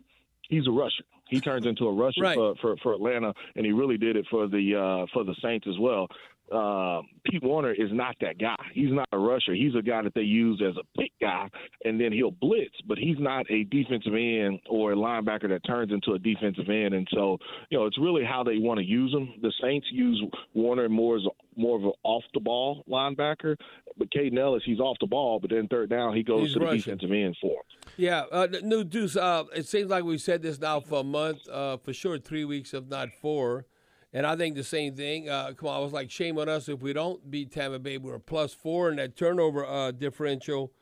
he's 0.53 0.67
a 0.69 0.71
rusher. 0.71 1.05
He 1.29 1.41
turns 1.41 1.67
into 1.67 1.87
a 1.87 1.93
rusher 1.93 2.21
Right. 2.21 2.37
for, 2.37 2.55
for, 2.61 2.77
for 2.83 2.95
Atlanta, 2.95 3.33
and 3.57 3.65
he 3.65 3.73
really 3.73 3.97
did 3.97 4.17
it 4.17 4.27
for 4.31 4.47
the 4.47 4.77
uh, 4.77 5.07
for 5.13 5.25
the 5.25 5.35
Saints 5.43 5.67
as 5.67 5.79
well. 5.79 6.09
Uh, 6.53 7.01
Pete 7.25 7.43
Warner 7.43 7.73
is 7.73 7.89
not 7.93 8.17
that 8.21 8.39
guy. 8.39 8.57
He's 8.75 8.91
not 8.93 9.09
a 9.13 9.19
rusher. 9.19 9.55
He's 9.55 9.75
a 9.75 9.83
guy 9.83 10.03
that 10.03 10.13
they 10.15 10.21
use 10.23 10.61
as 10.67 10.75
a 10.77 11.01
pick 11.01 11.13
guy, 11.21 11.49
and 11.85 12.01
then 12.01 12.13
he'll 12.13 12.31
blitz. 12.33 12.75
But 12.87 12.99
he's 12.99 13.17
not 13.19 13.51
a 13.51 13.65
defensive 13.65 14.13
end 14.15 14.61
or 14.69 14.93
a 14.93 14.97
linebacker 14.97 15.49
that 15.49 15.65
turns 15.67 15.93
into 15.93 16.13
a 16.13 16.19
defensive 16.19 16.69
end. 16.69 16.95
And 16.95 17.09
so, 17.13 17.39
you 17.71 17.79
know, 17.79 17.87
it's 17.87 17.99
really 17.99 18.25
how 18.25 18.43
they 18.45 18.59
want 18.59 18.79
to 18.81 18.85
use 18.85 19.13
him. 19.15 19.33
The 19.41 19.53
Saints 19.63 19.87
use 19.91 20.23
Warner 20.55 20.89
more 20.89 21.17
as 21.17 21.23
more 21.57 21.77
of 21.77 21.85
an 21.85 21.93
off 22.03 22.25
the 22.35 22.41
ball 22.41 22.83
linebacker, 22.89 23.57
but 23.99 24.11
Kaden 24.11 24.39
Elliss, 24.39 24.63
he's 24.65 24.81
off 24.81 24.97
the 25.01 25.07
ball, 25.07 25.39
but 25.39 25.51
then 25.51 25.69
third 25.69 25.91
down 25.91 26.17
he 26.17 26.23
goes 26.23 26.45
He's 26.45 26.53
to 26.55 26.59
the 26.61 26.65
rushing. 26.65 26.79
defensive 26.81 27.13
end 27.13 27.37
for 27.41 27.51
him. 27.61 27.91
Yeah, 27.99 28.25
uh, 28.33 28.49
new 28.63 28.85
Deuce. 28.85 29.17
Uh, 29.17 29.45
it 29.55 29.67
seems 29.67 29.91
like 29.91 30.05
we've 30.05 30.21
said 30.21 30.41
this 30.43 30.59
now 30.59 30.81
for 30.81 31.01
a 31.01 31.05
month, 31.05 31.47
uh, 31.51 31.77
for 31.77 31.93
sure, 31.93 32.19
three 32.19 32.45
weeks, 32.47 32.73
if 32.73 32.87
not 32.89 33.11
four. 33.21 33.67
And 34.13 34.27
I 34.27 34.37
think 34.37 34.57
the 34.57 34.65
same 34.65 34.95
thing. 34.95 35.29
Uh, 35.29 35.53
come 35.57 35.69
on, 35.69 35.77
I 35.77 35.81
was 35.81 35.93
like, 35.93 36.11
shame 36.11 36.39
on 36.39 36.49
us 36.49 36.69
if 36.69 36.81
we 36.83 36.93
don't 36.93 37.31
beat 37.31 37.51
Tampa 37.51 37.79
Bay. 37.79 37.97
We're 37.97 38.19
plus 38.19 38.53
four 38.53 38.91
in 38.91 38.97
that 38.97 39.17
turnover 39.17 39.65
uh, 39.65 39.91
differential. 39.91 40.73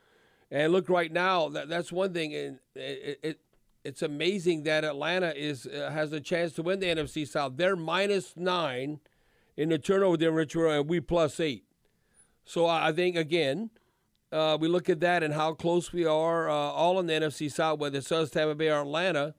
And 0.49 0.73
look, 0.73 0.89
right 0.89 1.11
now, 1.11 1.47
that, 1.49 1.69
that's 1.69 1.91
one 1.91 2.13
thing. 2.13 2.35
And 2.35 2.59
it, 2.75 3.19
it, 3.23 3.39
it's 3.83 4.01
amazing 4.01 4.63
that 4.63 4.83
Atlanta 4.83 5.33
is 5.35 5.65
uh, 5.65 5.89
has 5.93 6.11
a 6.11 6.19
chance 6.19 6.53
to 6.53 6.61
win 6.61 6.79
the 6.79 6.87
NFC 6.87 7.27
South. 7.27 7.53
They're 7.55 7.75
minus 7.75 8.33
nine 8.35 8.99
in 9.55 9.69
the 9.69 9.79
turnover 9.79 10.17
differential, 10.17 10.69
and 10.69 10.89
we 10.89 10.99
plus 10.99 11.39
eight. 11.39 11.63
So 12.45 12.65
I 12.65 12.89
I 12.89 12.91
think 12.91 13.15
again, 13.15 13.69
uh, 14.31 14.57
we 14.59 14.67
look 14.67 14.89
at 14.89 14.99
that 14.99 15.23
and 15.23 15.33
how 15.33 15.53
close 15.53 15.91
we 15.91 16.05
are, 16.05 16.49
uh, 16.49 16.53
all 16.53 16.99
in 16.99 17.07
the 17.07 17.13
NFC 17.13 17.51
South, 17.51 17.79
whether 17.79 17.97
it's 17.97 18.11
us, 18.11 18.29
Tampa 18.29 18.55
Bay, 18.55 18.69
or 18.69 18.81
Atlanta. 18.81 19.35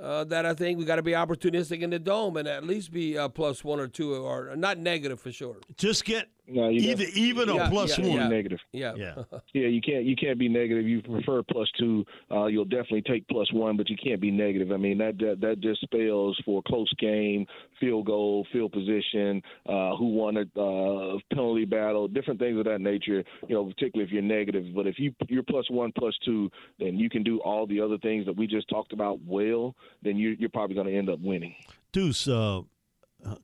Uh, 0.00 0.24
that 0.24 0.46
I 0.46 0.54
think 0.54 0.78
we 0.78 0.86
got 0.86 0.96
to 0.96 1.02
be 1.02 1.12
opportunistic 1.12 1.82
in 1.82 1.90
the 1.90 1.98
dome 1.98 2.38
and 2.38 2.48
at 2.48 2.64
least 2.64 2.90
be 2.90 3.18
uh, 3.18 3.28
plus 3.28 3.62
one 3.62 3.78
or 3.78 3.86
two, 3.86 4.14
or 4.14 4.56
not 4.56 4.78
negative 4.78 5.20
for 5.20 5.30
sure. 5.30 5.58
Just 5.76 6.06
get 6.06 6.30
No, 6.50 6.68
you 6.68 6.90
either 6.90 7.04
even 7.14 7.48
or 7.48 7.56
Yeah, 7.56 7.68
plus 7.70 7.98
yeah, 7.98 8.06
one. 8.06 8.16
yeah. 8.18 8.28
negative. 8.28 8.58
Yeah. 8.72 8.94
Yeah. 8.96 9.14
Yeah, 9.52 9.66
you 9.66 9.80
can't 9.80 10.04
you 10.04 10.14
can't 10.16 10.38
be 10.38 10.48
negative. 10.48 10.86
You 10.86 11.02
prefer 11.02 11.42
plus 11.42 11.68
two. 11.78 12.04
Uh, 12.30 12.46
you'll 12.46 12.64
definitely 12.64 13.02
take 13.02 13.26
plus 13.28 13.52
one, 13.52 13.76
but 13.76 13.88
you 13.90 13.96
can't 13.96 14.20
be 14.20 14.30
negative. 14.30 14.70
I 14.70 14.76
mean 14.76 14.98
that 14.98 15.18
that, 15.18 15.40
that 15.40 15.60
just 15.60 15.80
spells 15.80 16.40
for 16.44 16.62
close 16.62 16.92
game, 16.98 17.46
field 17.80 18.06
goal, 18.06 18.46
field 18.52 18.72
position, 18.72 19.42
uh, 19.68 19.96
who 19.96 20.06
won 20.14 20.36
a 20.36 20.60
uh, 20.60 21.18
penalty 21.32 21.64
battle, 21.64 22.06
different 22.08 22.38
things 22.38 22.58
of 22.58 22.64
that 22.64 22.80
nature. 22.80 23.24
You 23.48 23.54
know, 23.54 23.64
particularly 23.64 24.06
if 24.08 24.12
you're 24.12 24.22
negative. 24.22 24.66
But 24.74 24.86
if 24.86 24.98
you 24.98 25.12
you're 25.28 25.42
plus 25.42 25.68
one, 25.70 25.92
plus 25.98 26.14
two, 26.24 26.50
then 26.78 26.96
you 26.98 27.10
can 27.10 27.22
do 27.22 27.38
all 27.40 27.66
the 27.66 27.80
other 27.80 27.98
things 27.98 28.26
that 28.26 28.36
we 28.36 28.46
just 28.46 28.68
talked 28.68 28.92
about 28.92 29.18
well. 29.26 29.74
Then 30.02 30.16
you, 30.16 30.36
you're 30.38 30.48
probably 30.48 30.74
going 30.74 30.86
to 30.86 30.96
end 30.96 31.10
up 31.10 31.20
winning. 31.20 31.54
Deuce, 31.92 32.28
uh, 32.28 32.60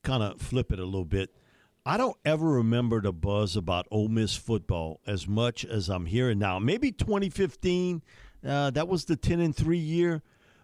kind 0.03 0.23
of 0.23 0.41
flip 0.41 0.71
it 0.73 0.79
a 0.79 0.85
little 0.85 1.05
bit. 1.05 1.31
I 1.87 1.97
don't 1.97 2.17
ever 2.25 2.47
remember 2.51 3.01
the 3.01 3.13
buzz 3.13 3.55
about 3.57 3.87
Ole 3.93 4.09
Miss 4.09 4.35
football 4.35 5.01
as 5.07 5.29
much 5.29 5.65
as 5.65 5.89
I'm 5.89 6.07
hearing 6.07 6.41
now. 6.41 6.59
Maybe 6.59 6.91
2015, 6.91 8.03
uh, 8.45 8.71
that 8.71 8.89
was 8.89 9.05
the 9.05 9.15
10 9.15 9.39
and 9.39 9.55
3 9.55 9.79
year. 9.79 10.21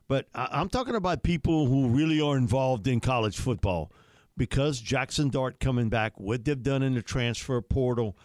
But 0.08 0.26
I- 0.34 0.48
I'm 0.50 0.68
talking 0.68 0.96
about 0.96 1.22
people 1.22 1.66
who 1.66 1.86
really 1.88 2.20
are 2.20 2.36
involved 2.36 2.88
in 2.88 2.98
college 2.98 3.38
football 3.38 3.92
because 4.36 4.82
Jaxson 4.82 5.30
Dart 5.30 5.60
coming 5.60 5.88
back, 5.88 6.18
what 6.18 6.44
they've 6.44 6.60
done 6.60 6.82
in 6.82 6.94
the 6.94 7.02
transfer 7.02 7.60
portal. 7.60 8.16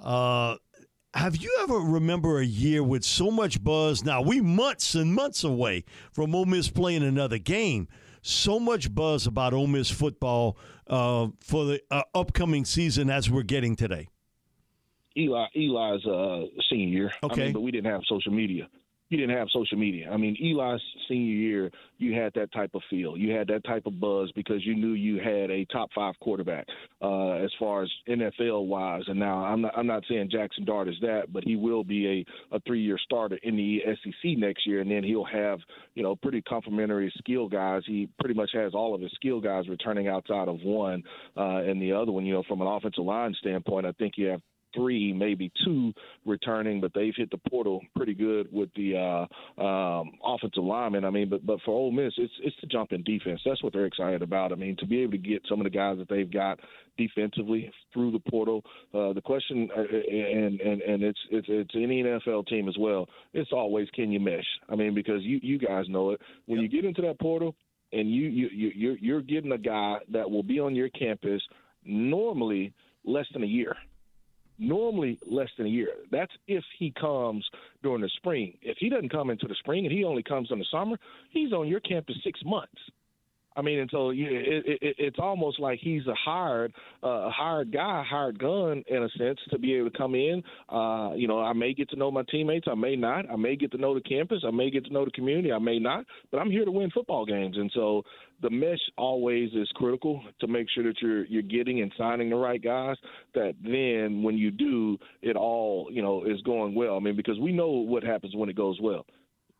Uh, 0.00 0.58
have 1.14 1.34
you 1.36 1.52
ever 1.62 1.78
remember 1.78 2.38
a 2.38 2.44
year 2.46 2.84
with 2.84 3.02
so 3.02 3.32
much 3.32 3.64
buzz? 3.64 4.04
Now 4.04 4.22
we 4.22 4.40
months 4.40 4.94
and 4.94 5.12
months 5.12 5.42
away 5.42 5.84
from 6.12 6.36
Ole 6.36 6.46
Miss 6.46 6.68
playing 6.70 7.02
another 7.02 7.38
game. 7.38 7.88
So 8.28 8.60
much 8.60 8.94
buzz 8.94 9.26
about 9.26 9.54
Ole 9.54 9.66
Miss 9.66 9.90
football 9.90 10.58
uh, 10.86 11.28
for 11.40 11.64
the 11.64 11.80
uh, 11.90 12.02
upcoming 12.14 12.66
season 12.66 13.08
as 13.08 13.30
we're 13.30 13.42
getting 13.42 13.74
today. 13.74 14.08
Eli 15.16 15.46
Eli's 15.56 16.04
uh, 16.04 16.42
senior 16.68 16.88
year. 16.88 17.12
I 17.22 17.26
Okay. 17.26 17.44
mean, 17.44 17.52
but 17.54 17.60
we 17.62 17.70
didn't 17.70 17.90
have 17.90 18.02
social 18.06 18.30
media. 18.30 18.68
You 19.08 19.16
didn't 19.16 19.36
have 19.36 19.48
social 19.52 19.78
media. 19.78 20.10
I 20.10 20.18
mean, 20.18 20.36
Eli's 20.40 20.82
senior 21.08 21.34
year, 21.34 21.70
you 21.96 22.14
had 22.14 22.32
that 22.34 22.52
type 22.52 22.70
of 22.74 22.82
feel. 22.90 23.16
You 23.16 23.32
had 23.32 23.48
that 23.48 23.64
type 23.64 23.86
of 23.86 23.98
buzz 23.98 24.30
because 24.34 24.64
you 24.66 24.74
knew 24.74 24.92
you 24.92 25.16
had 25.16 25.50
a 25.50 25.64
top 25.66 25.88
five 25.94 26.14
quarterback 26.20 26.66
uh, 27.00 27.30
as 27.32 27.50
far 27.58 27.82
as 27.82 27.90
NFL 28.08 28.66
wise. 28.66 29.04
And 29.06 29.18
now 29.18 29.44
I'm 29.44 29.62
not 29.62 29.76
I'm 29.76 29.86
not 29.86 30.04
saying 30.08 30.30
Jaxson 30.30 30.66
Dart 30.66 30.88
is 30.88 30.96
that, 31.00 31.32
but 31.32 31.44
he 31.44 31.56
will 31.56 31.84
be 31.84 32.26
a, 32.52 32.56
a 32.56 32.60
three 32.60 32.82
year 32.82 32.98
starter 33.02 33.38
in 33.42 33.56
the 33.56 33.80
SEC 33.86 34.36
next 34.36 34.66
year, 34.66 34.80
and 34.80 34.90
then 34.90 35.02
he'll 35.02 35.24
have 35.24 35.58
you 35.94 36.02
know 36.02 36.14
pretty 36.16 36.42
complementary 36.42 37.12
skill 37.18 37.48
guys. 37.48 37.82
He 37.86 38.08
pretty 38.20 38.34
much 38.34 38.50
has 38.52 38.74
all 38.74 38.94
of 38.94 39.00
his 39.00 39.12
skill 39.12 39.40
guys 39.40 39.68
returning 39.68 40.08
outside 40.08 40.48
of 40.48 40.60
one, 40.62 41.02
uh, 41.36 41.58
and 41.58 41.80
the 41.80 41.92
other 41.92 42.12
one, 42.12 42.26
you 42.26 42.34
know, 42.34 42.42
from 42.46 42.60
an 42.60 42.66
offensive 42.66 43.04
line 43.04 43.34
standpoint, 43.40 43.86
I 43.86 43.92
think 43.92 44.14
you 44.16 44.26
have 44.26 44.42
three, 44.74 45.12
maybe 45.12 45.50
two 45.64 45.92
returning, 46.26 46.80
but 46.80 46.92
they've 46.94 47.14
hit 47.16 47.30
the 47.30 47.40
portal 47.50 47.80
pretty 47.96 48.14
good 48.14 48.48
with 48.52 48.68
the 48.74 48.96
uh, 48.96 49.62
um, 49.62 50.12
offensive 50.24 50.64
linemen. 50.64 51.04
I 51.04 51.10
mean, 51.10 51.28
but 51.28 51.44
but 51.44 51.60
for 51.64 51.72
Ole 51.72 51.92
Miss, 51.92 52.12
it's 52.16 52.32
it's 52.42 52.56
the 52.60 52.66
jump 52.66 52.92
in 52.92 53.02
defense. 53.02 53.40
That's 53.44 53.62
what 53.62 53.72
they're 53.72 53.86
excited 53.86 54.22
about. 54.22 54.52
I 54.52 54.56
mean, 54.56 54.76
to 54.78 54.86
be 54.86 55.02
able 55.02 55.12
to 55.12 55.18
get 55.18 55.42
some 55.48 55.60
of 55.60 55.64
the 55.64 55.70
guys 55.70 55.98
that 55.98 56.08
they've 56.08 56.30
got 56.30 56.60
defensively 56.96 57.70
through 57.92 58.12
the 58.12 58.30
portal. 58.30 58.62
Uh, 58.94 59.12
the 59.12 59.22
question, 59.22 59.68
uh, 59.76 59.80
and 59.80 60.60
and 60.60 60.82
and 60.82 61.02
it's 61.02 61.20
it's 61.30 61.46
it's 61.50 61.74
any 61.74 62.02
NFL 62.02 62.46
team 62.46 62.68
as 62.68 62.76
well. 62.78 63.08
It's 63.32 63.52
always 63.52 63.88
can 63.94 64.12
you 64.12 64.20
mesh? 64.20 64.46
I 64.68 64.76
mean, 64.76 64.94
because 64.94 65.22
you 65.22 65.40
you 65.42 65.58
guys 65.58 65.86
know 65.88 66.10
it 66.10 66.20
when 66.46 66.60
you 66.60 66.68
get 66.68 66.84
into 66.84 67.02
that 67.02 67.18
portal. 67.20 67.54
And 67.90 68.10
you, 68.14 68.26
you, 68.26 68.48
you, 68.52 68.72
you're, 68.76 68.98
you're 68.98 69.22
getting 69.22 69.52
a 69.52 69.56
guy 69.56 69.96
that 70.12 70.30
will 70.30 70.42
be 70.42 70.60
on 70.60 70.74
your 70.74 70.90
campus 70.90 71.40
normally 71.86 72.74
less 73.06 73.24
than 73.32 73.42
a 73.42 73.46
year 73.46 73.74
normally 74.58 75.18
less 75.26 75.48
than 75.56 75.66
a 75.66 75.70
year. 75.70 75.88
That's 76.10 76.32
if 76.46 76.64
he 76.78 76.92
comes 76.98 77.48
during 77.82 78.02
the 78.02 78.10
spring. 78.16 78.54
If 78.62 78.76
he 78.78 78.88
doesn't 78.88 79.10
come 79.10 79.30
into 79.30 79.46
the 79.46 79.54
spring 79.56 79.86
and 79.86 79.94
he 79.94 80.04
only 80.04 80.22
comes 80.22 80.50
in 80.50 80.58
the 80.58 80.66
summer, 80.70 80.98
he's 81.30 81.52
on 81.52 81.68
your 81.68 81.80
campus 81.80 82.16
six 82.24 82.40
months. 82.44 82.78
I 83.56 83.62
mean, 83.62 83.80
and 83.80 83.90
so 83.90 84.10
it, 84.10 84.18
it, 84.18 84.96
it's 84.98 85.18
almost 85.18 85.58
like 85.58 85.80
he's 85.82 86.06
a 86.06 86.14
hired, 86.14 86.72
uh, 87.02 87.28
hired 87.30 87.72
guy, 87.72 88.04
hired 88.08 88.38
gun 88.38 88.84
in 88.86 89.02
a 89.02 89.08
sense 89.18 89.38
to 89.50 89.58
be 89.58 89.74
able 89.74 89.90
to 89.90 89.98
come 89.98 90.14
in. 90.14 90.42
Uh, 90.68 91.14
you 91.14 91.26
know, 91.26 91.40
I 91.40 91.52
may 91.52 91.74
get 91.74 91.90
to 91.90 91.96
know 91.96 92.10
my 92.10 92.22
teammates, 92.30 92.68
I 92.70 92.74
may 92.74 92.94
not. 92.94 93.28
I 93.28 93.36
may 93.36 93.56
get 93.56 93.72
to 93.72 93.78
know 93.78 93.94
the 93.94 94.00
campus, 94.00 94.44
I 94.46 94.52
may 94.52 94.70
get 94.70 94.84
to 94.84 94.92
know 94.92 95.04
the 95.04 95.10
community, 95.10 95.52
I 95.52 95.58
may 95.58 95.78
not. 95.78 96.04
But 96.30 96.38
I'm 96.38 96.50
here 96.50 96.64
to 96.64 96.70
win 96.70 96.90
football 96.90 97.26
games, 97.26 97.56
and 97.56 97.70
so 97.74 98.02
the 98.42 98.50
mesh 98.50 98.78
always 98.96 99.50
is 99.54 99.68
critical 99.74 100.22
to 100.40 100.46
make 100.46 100.68
sure 100.74 100.84
that 100.84 101.00
you're 101.02 101.24
you're 101.26 101.42
getting 101.42 101.80
and 101.80 101.92
signing 101.98 102.30
the 102.30 102.36
right 102.36 102.62
guys. 102.62 102.96
That 103.34 103.54
then 103.62 104.22
when 104.22 104.38
you 104.38 104.50
do, 104.50 104.98
it 105.22 105.36
all 105.36 105.88
you 105.90 106.02
know 106.02 106.24
is 106.24 106.40
going 106.42 106.74
well. 106.74 106.96
I 106.96 107.00
mean, 107.00 107.16
because 107.16 107.38
we 107.40 107.52
know 107.52 107.70
what 107.70 108.04
happens 108.04 108.36
when 108.36 108.48
it 108.48 108.56
goes 108.56 108.78
well. 108.80 109.04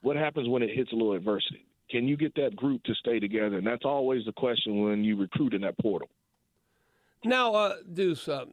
What 0.02 0.16
happens 0.16 0.48
when 0.48 0.62
it 0.62 0.70
hits 0.74 0.92
a 0.92 0.94
little 0.94 1.14
adversity? 1.14 1.66
Can 1.90 2.06
you 2.06 2.16
get 2.16 2.34
that 2.34 2.54
group 2.56 2.82
to 2.84 2.94
stay 2.94 3.18
together? 3.18 3.58
And 3.58 3.66
that's 3.66 3.84
always 3.84 4.24
the 4.24 4.32
question 4.32 4.82
when 4.82 5.04
you 5.04 5.16
recruit 5.16 5.54
in 5.54 5.62
that 5.62 5.78
portal. 5.78 6.08
Now, 7.24 7.54
uh, 7.54 7.74
Deuce, 7.92 8.28
um, 8.28 8.50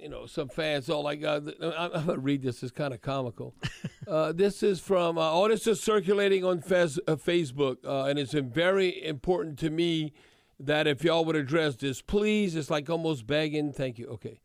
you 0.00 0.08
know, 0.08 0.26
some 0.26 0.48
fans 0.48 0.88
all 0.88 1.02
like, 1.02 1.22
uh, 1.22 1.40
I'm, 1.62 1.72
I'm 1.94 2.06
going 2.06 2.06
to 2.06 2.18
read 2.18 2.42
this. 2.42 2.62
It's 2.62 2.72
kind 2.72 2.94
of 2.94 3.00
comical. 3.02 3.54
uh, 4.08 4.32
this 4.32 4.62
is 4.62 4.80
from, 4.80 5.18
uh, 5.18 5.30
oh, 5.32 5.48
this 5.48 5.66
is 5.66 5.80
circulating 5.80 6.44
on 6.44 6.60
Fez, 6.60 6.98
uh, 7.06 7.16
Facebook, 7.16 7.78
uh, 7.84 8.04
and 8.04 8.18
it's 8.18 8.32
very 8.32 9.04
important 9.04 9.58
to 9.60 9.70
me 9.70 10.12
that 10.58 10.86
if 10.86 11.04
y'all 11.04 11.24
would 11.24 11.36
address 11.36 11.76
this, 11.76 12.02
please. 12.02 12.56
It's 12.56 12.70
like 12.70 12.88
almost 12.90 13.26
begging. 13.26 13.72
Thank 13.72 13.98
you. 13.98 14.06
Okay. 14.08 14.40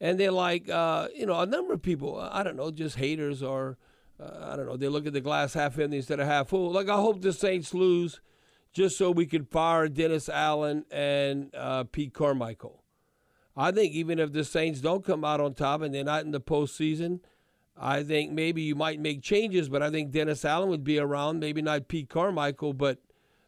And 0.00 0.18
they're 0.18 0.32
like, 0.32 0.68
uh, 0.68 1.08
you 1.14 1.26
know, 1.26 1.40
a 1.40 1.46
number 1.46 1.74
of 1.74 1.82
people, 1.82 2.18
I 2.18 2.42
don't 2.42 2.56
know, 2.56 2.70
just 2.70 2.96
haters 2.96 3.42
or 3.42 3.76
uh, 4.20 4.50
I 4.52 4.56
don't 4.56 4.66
know. 4.66 4.76
They 4.76 4.88
look 4.88 5.06
at 5.06 5.12
the 5.12 5.20
glass 5.20 5.54
half 5.54 5.78
empty 5.78 5.96
instead 5.96 6.20
of 6.20 6.26
half 6.26 6.48
full. 6.48 6.70
Like 6.70 6.88
I 6.88 6.96
hope 6.96 7.22
the 7.22 7.32
Saints 7.32 7.72
lose, 7.72 8.20
just 8.72 8.98
so 8.98 9.10
we 9.10 9.26
can 9.26 9.44
fire 9.44 9.88
Dennis 9.88 10.28
Allen 10.28 10.84
and 10.90 11.54
uh, 11.54 11.84
Pete 11.84 12.12
Carmichael. 12.12 12.82
I 13.56 13.72
think 13.72 13.94
even 13.94 14.18
if 14.18 14.32
the 14.32 14.44
Saints 14.44 14.80
don't 14.80 15.04
come 15.04 15.24
out 15.24 15.40
on 15.40 15.54
top 15.54 15.82
and 15.82 15.94
they're 15.94 16.04
not 16.04 16.24
in 16.24 16.30
the 16.30 16.40
postseason, 16.40 17.20
I 17.76 18.02
think 18.02 18.32
maybe 18.32 18.62
you 18.62 18.74
might 18.74 19.00
make 19.00 19.22
changes. 19.22 19.68
But 19.68 19.82
I 19.82 19.90
think 19.90 20.10
Dennis 20.10 20.44
Allen 20.44 20.68
would 20.68 20.84
be 20.84 20.98
around. 20.98 21.40
Maybe 21.40 21.62
not 21.62 21.88
Pete 21.88 22.08
Carmichael, 22.08 22.72
but. 22.72 22.98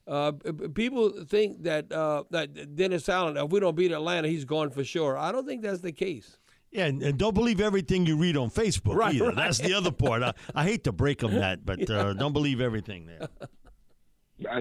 Uh, 0.04 0.32
people 0.74 1.24
think 1.26 1.62
that 1.62 1.92
uh, 1.92 2.24
that 2.30 2.74
Dennis 2.74 3.08
Allen, 3.08 3.36
if 3.36 3.52
we 3.52 3.60
don't 3.60 3.76
beat 3.76 3.92
Atlanta, 3.92 4.26
he's 4.26 4.44
gone 4.44 4.70
for 4.70 4.82
sure. 4.82 5.16
I 5.16 5.30
don't 5.30 5.46
think 5.46 5.62
that's 5.62 5.80
the 5.80 5.92
case. 5.92 6.38
Yeah, 6.72 6.86
and, 6.86 7.02
and, 7.02 7.18
don't 7.18 7.34
believe 7.34 7.60
everything 7.60 8.06
you 8.06 8.16
read 8.16 8.36
on 8.36 8.50
Facebook 8.50 8.94
right, 8.94 9.14
either. 9.14 9.26
Right. 9.26 9.36
That's 9.36 9.58
the 9.58 9.74
other 9.74 9.92
part. 9.92 10.22
I, 10.22 10.32
I, 10.54 10.64
hate 10.64 10.84
to 10.84 10.92
break 10.92 11.18
them 11.18 11.34
that, 11.34 11.66
but 11.66 11.88
uh, 11.90 12.14
don't 12.14 12.32
believe 12.32 12.62
everything 12.62 13.06
there. 13.06 13.28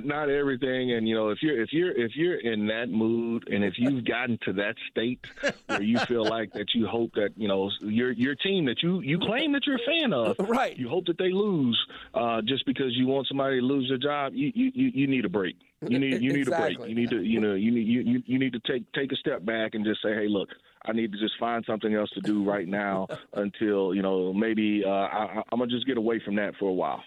Not 0.03 0.29
everything, 0.29 0.91
and 0.91 1.07
you 1.07 1.15
know, 1.15 1.29
if 1.29 1.39
you're 1.41 1.59
if 1.59 1.69
you're 1.71 1.91
if 1.91 2.11
you're 2.15 2.39
in 2.39 2.67
that 2.67 2.89
mood, 2.89 3.47
and 3.49 3.63
if 3.63 3.75
you've 3.77 4.05
gotten 4.05 4.37
to 4.45 4.53
that 4.53 4.75
state 4.91 5.19
where 5.65 5.81
you 5.81 5.97
feel 5.99 6.23
like 6.23 6.53
that, 6.53 6.67
you 6.75 6.85
hope 6.85 7.13
that 7.15 7.29
you 7.35 7.47
know 7.47 7.71
your 7.81 8.11
your 8.11 8.35
team 8.35 8.65
that 8.65 8.83
you 8.83 8.99
you 9.01 9.17
claim 9.17 9.53
that 9.53 9.65
you're 9.65 9.77
a 9.77 9.99
fan 9.99 10.13
of, 10.13 10.35
right? 10.47 10.77
You 10.77 10.87
hope 10.87 11.05
that 11.07 11.17
they 11.17 11.31
lose 11.31 11.79
uh, 12.13 12.41
just 12.43 12.65
because 12.65 12.95
you 12.95 13.07
want 13.07 13.27
somebody 13.27 13.59
to 13.59 13.65
lose 13.65 13.87
their 13.89 13.97
job. 13.97 14.33
You 14.35 14.51
you 14.53 14.71
you 14.75 15.07
need 15.07 15.25
a 15.25 15.29
break. 15.29 15.55
You 15.87 15.97
need 15.97 16.21
you 16.21 16.31
need 16.31 16.47
exactly. 16.47 16.75
a 16.75 16.77
break. 16.77 16.89
You 16.89 16.95
need 16.95 17.09
to 17.09 17.21
you 17.23 17.39
know 17.39 17.55
you 17.55 17.71
need 17.71 17.87
you 17.87 18.21
you 18.25 18.37
need 18.37 18.53
to 18.53 18.59
take 18.59 18.91
take 18.93 19.11
a 19.11 19.15
step 19.15 19.43
back 19.43 19.73
and 19.73 19.83
just 19.83 20.03
say, 20.03 20.13
hey, 20.13 20.27
look, 20.27 20.49
I 20.85 20.93
need 20.93 21.11
to 21.11 21.19
just 21.19 21.33
find 21.39 21.63
something 21.65 21.93
else 21.93 22.09
to 22.11 22.21
do 22.21 22.43
right 22.43 22.67
now 22.67 23.07
until 23.33 23.93
you 23.93 24.01
know 24.01 24.33
maybe 24.33 24.83
uh, 24.85 24.89
I, 24.89 25.43
I'm 25.51 25.59
gonna 25.59 25.71
just 25.71 25.85
get 25.85 25.97
away 25.97 26.21
from 26.23 26.35
that 26.35 26.55
for 26.57 26.69
a 26.69 26.73
while. 26.73 27.03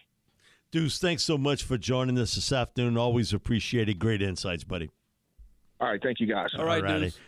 Deuce, 0.70 0.98
thanks 0.98 1.22
so 1.22 1.38
much 1.38 1.62
for 1.62 1.78
joining 1.78 2.18
us 2.18 2.34
this 2.34 2.50
afternoon. 2.50 2.96
Always 2.96 3.32
appreciated. 3.32 3.98
Great 3.98 4.20
insights, 4.20 4.64
buddy. 4.64 4.90
All 5.80 5.88
right, 5.88 6.00
thank 6.02 6.20
you 6.20 6.26
guys. 6.26 6.48
All 6.58 6.64
right, 6.64 6.82
Alrighty. 6.82 7.00
Deuce. 7.00 7.18